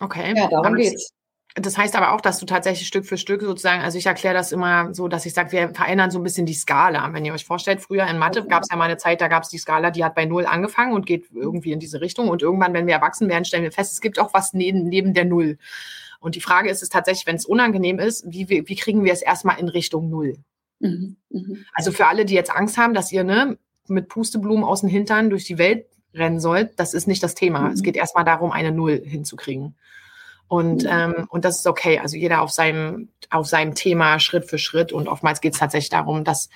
[0.00, 0.34] Okay.
[0.36, 1.12] Ja, darum geht's.
[1.56, 4.50] Das heißt aber auch, dass du tatsächlich Stück für Stück sozusagen, also ich erkläre das
[4.50, 7.12] immer so, dass ich sage, wir verändern so ein bisschen die Skala.
[7.12, 9.44] Wenn ihr euch vorstellt, früher in Mathe gab es ja mal eine Zeit, da gab
[9.44, 12.28] es die Skala, die hat bei Null angefangen und geht irgendwie in diese Richtung.
[12.28, 15.14] Und irgendwann, wenn wir erwachsen werden, stellen wir fest, es gibt auch was neben, neben
[15.14, 15.58] der Null.
[16.18, 19.22] Und die Frage ist es tatsächlich, wenn es unangenehm ist, wie, wie kriegen wir es
[19.22, 20.38] erstmal in Richtung Null?
[20.80, 21.58] Mhm, mh.
[21.72, 25.30] Also für alle, die jetzt Angst haben, dass ihr ne, mit Pusteblumen aus dem Hintern
[25.30, 27.60] durch die Welt rennen sollt, das ist nicht das Thema.
[27.60, 27.72] Mhm.
[27.74, 29.76] Es geht erstmal darum, eine Null hinzukriegen.
[30.54, 30.88] Und, mhm.
[30.88, 31.98] ähm, und das ist okay.
[31.98, 34.92] Also jeder auf seinem, auf seinem Thema Schritt für Schritt.
[34.92, 36.48] Und oftmals geht es tatsächlich darum, dass,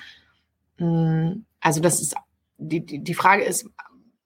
[0.79, 2.15] mh, mm, also das ist,
[2.59, 3.69] die, die, die Frage ist,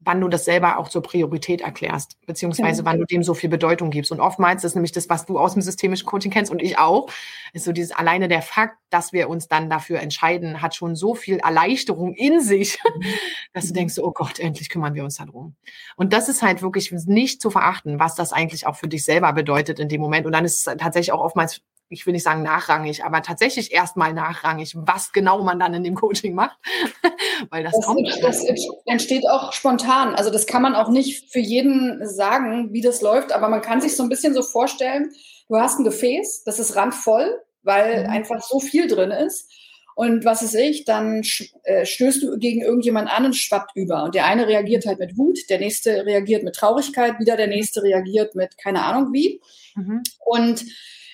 [0.05, 3.91] wann du das selber auch zur Priorität erklärst, beziehungsweise wann du dem so viel Bedeutung
[3.91, 4.13] gibst.
[4.13, 7.09] Und oftmals ist nämlich das, was du aus dem systemischen Coaching kennst und ich auch,
[7.53, 11.15] ist so dieses alleine der Fakt, dass wir uns dann dafür entscheiden, hat schon so
[11.15, 12.79] viel Erleichterung in sich,
[13.53, 15.55] dass du denkst, oh Gott, endlich kümmern wir uns darum.
[15.97, 19.33] Und das ist halt wirklich nicht zu verachten, was das eigentlich auch für dich selber
[19.33, 20.27] bedeutet in dem Moment.
[20.27, 21.63] Und dann ist es tatsächlich auch oftmals
[21.93, 25.95] ich will nicht sagen nachrangig, aber tatsächlich erstmal nachrangig, was genau man dann in dem
[25.95, 26.57] Coaching macht.
[27.51, 28.19] Weil das, das, kommt.
[28.23, 28.45] Das
[28.87, 30.15] entsteht auch spontan.
[30.15, 33.81] Also das kann man auch nicht für jeden sagen, wie das läuft, aber man kann
[33.81, 35.13] sich so ein bisschen so vorstellen,
[35.49, 38.11] du hast ein Gefäß, das ist randvoll, weil mhm.
[38.11, 39.51] einfach so viel drin ist.
[39.95, 41.23] Und was ist ich, dann
[41.65, 44.05] äh, stößt du gegen irgendjemand an und schwappt über.
[44.05, 47.83] Und der eine reagiert halt mit Wut, der nächste reagiert mit Traurigkeit, wieder der nächste
[47.83, 49.41] reagiert mit keine Ahnung wie.
[49.75, 50.03] Mhm.
[50.25, 50.65] Und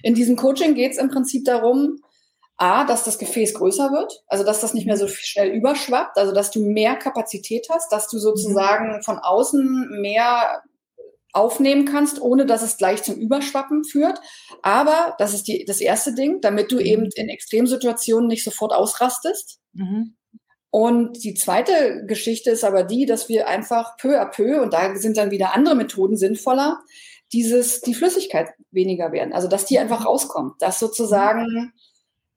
[0.02, 2.00] in diesem Coaching geht es im Prinzip darum,
[2.56, 6.34] A, dass das Gefäß größer wird, also dass das nicht mehr so schnell überschwappt, also
[6.34, 9.02] dass du mehr Kapazität hast, dass du sozusagen mhm.
[9.02, 10.62] von außen mehr
[11.38, 14.20] aufnehmen kannst, ohne dass es gleich zum Überschwappen führt.
[14.62, 16.82] Aber das ist die, das erste Ding, damit du mhm.
[16.82, 19.60] eben in Extremsituationen nicht sofort ausrastest.
[19.72, 20.14] Mhm.
[20.70, 24.94] Und die zweite Geschichte ist aber die, dass wir einfach peu à peu, und da
[24.96, 26.80] sind dann wieder andere Methoden sinnvoller,
[27.32, 29.32] dieses, die Flüssigkeit weniger werden.
[29.32, 31.72] Also, dass die einfach rauskommt, dass sozusagen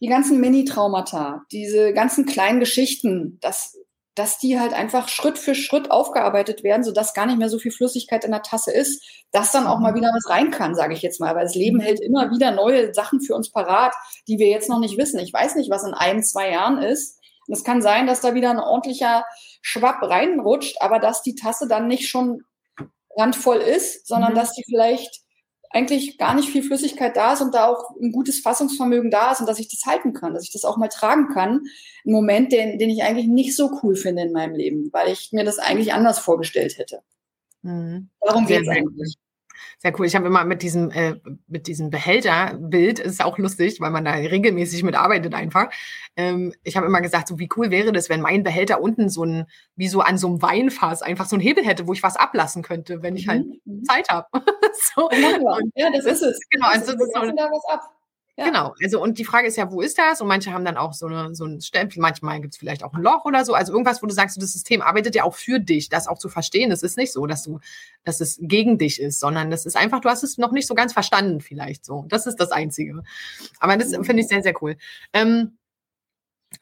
[0.02, 3.78] die ganzen Mini-Traumata, diese ganzen kleinen Geschichten, dass,
[4.16, 7.72] dass die halt einfach Schritt für Schritt aufgearbeitet werden, sodass gar nicht mehr so viel
[7.72, 11.02] Flüssigkeit in der Tasse ist, dass dann auch mal wieder was rein kann, sage ich
[11.02, 11.34] jetzt mal.
[11.36, 13.94] Weil das Leben hält immer wieder neue Sachen für uns parat,
[14.28, 15.20] die wir jetzt noch nicht wissen.
[15.20, 17.20] Ich weiß nicht, was in ein, zwei Jahren ist.
[17.48, 19.26] es kann sein, dass da wieder ein ordentlicher
[19.62, 22.44] Schwapp reinrutscht, aber dass die Tasse dann nicht schon
[23.18, 24.36] randvoll ist, sondern mhm.
[24.36, 25.22] dass die vielleicht
[25.74, 29.40] eigentlich gar nicht viel Flüssigkeit da ist und da auch ein gutes Fassungsvermögen da ist
[29.40, 31.62] und dass ich das halten kann, dass ich das auch mal tragen kann.
[32.06, 35.32] Ein Moment, den, den ich eigentlich nicht so cool finde in meinem Leben, weil ich
[35.32, 37.02] mir das eigentlich anders vorgestellt hätte.
[37.62, 38.10] Mhm.
[38.22, 39.16] Darum geht es eigentlich.
[39.82, 40.06] Sehr cool.
[40.06, 41.16] Ich habe immer mit diesem, äh,
[41.48, 45.72] mit diesem Behälterbild, ist auch lustig, weil man da regelmäßig mitarbeitet einfach.
[46.16, 49.24] Ähm, ich habe immer gesagt, so wie cool wäre das, wenn mein Behälter unten so
[49.24, 52.16] ein, wie so an so einem Weinfass einfach so ein Hebel hätte, wo ich was
[52.16, 53.60] ablassen könnte, wenn ich halt mhm.
[53.66, 53.84] mhm.
[53.84, 54.28] Zeit habe.
[54.96, 55.10] so.
[55.74, 56.40] Ja, das ist es.
[56.52, 57.82] Genau, also das ist so, da was ab.
[58.38, 58.46] Ja.
[58.46, 60.22] Genau, also und die Frage ist ja, wo ist das?
[60.22, 62.94] Und manche haben dann auch so, eine, so ein Stempel, manchmal gibt es vielleicht auch
[62.94, 63.54] ein Loch oder so.
[63.54, 66.30] Also irgendwas, wo du sagst, das System arbeitet ja auch für dich, das auch zu
[66.30, 66.72] verstehen.
[66.72, 67.60] Es ist nicht so, dass du,
[68.06, 70.76] dass es gegen dich ist, sondern das ist einfach, du hast es noch nicht so
[70.76, 72.06] ganz verstanden, vielleicht so.
[72.08, 73.04] Das ist das Einzige.
[73.60, 74.78] Aber das finde ich sehr, sehr cool.
[75.12, 75.58] Ähm,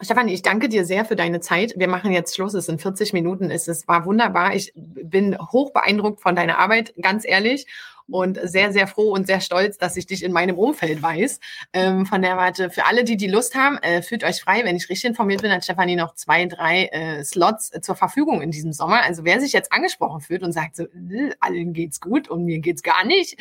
[0.02, 1.74] Stefanie, ich danke dir sehr für deine Zeit.
[1.78, 2.54] Wir machen jetzt Schluss.
[2.56, 3.52] Es sind 40 Minuten.
[3.52, 4.56] Es war wunderbar.
[4.56, 7.68] Ich bin hoch beeindruckt von deiner Arbeit, ganz ehrlich
[8.12, 11.40] und sehr, sehr froh und sehr stolz, dass ich dich in meinem Umfeld weiß.
[11.74, 14.64] Ähm, von der Warte, für alle, die die Lust haben, äh, fühlt euch frei.
[14.64, 18.42] Wenn ich richtig informiert bin, hat Stefanie noch zwei, drei äh, Slots äh, zur Verfügung
[18.42, 19.02] in diesem Sommer.
[19.04, 22.60] Also wer sich jetzt angesprochen fühlt und sagt so, äh, allen geht's gut und mir
[22.60, 23.38] geht's gar nicht,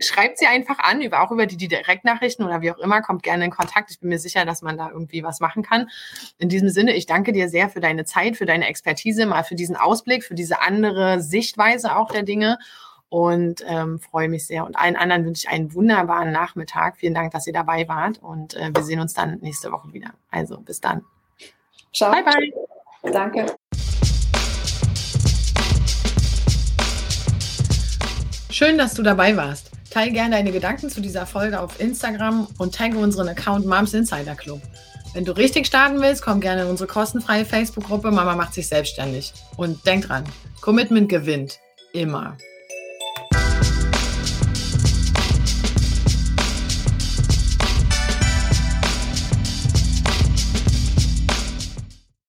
[0.00, 3.22] schreibt sie einfach an, über, auch über die, die Direktnachrichten oder wie auch immer, kommt
[3.22, 3.90] gerne in Kontakt.
[3.90, 5.88] Ich bin mir sicher, dass man da irgendwie was machen kann.
[6.38, 9.54] In diesem Sinne, ich danke dir sehr für deine Zeit, für deine Expertise, mal für
[9.54, 12.58] diesen Ausblick, für diese andere Sichtweise auch der Dinge
[13.08, 14.64] und ähm, freue mich sehr.
[14.64, 16.96] Und allen anderen wünsche ich einen wunderbaren Nachmittag.
[16.96, 20.10] Vielen Dank, dass ihr dabei wart und äh, wir sehen uns dann nächste Woche wieder.
[20.30, 21.04] Also bis dann.
[21.94, 22.12] Ciao.
[22.12, 23.12] Bye, bye.
[23.12, 23.46] Danke.
[28.50, 29.70] Schön, dass du dabei warst.
[29.90, 34.34] Teile gerne deine Gedanken zu dieser Folge auf Instagram und tagge unseren Account Moms Insider
[34.34, 34.60] Club.
[35.14, 39.32] Wenn du richtig starten willst, komm gerne in unsere kostenfreie Facebook-Gruppe Mama macht sich selbstständig.
[39.56, 40.24] Und denk dran,
[40.60, 41.58] Commitment gewinnt.
[41.92, 42.36] Immer.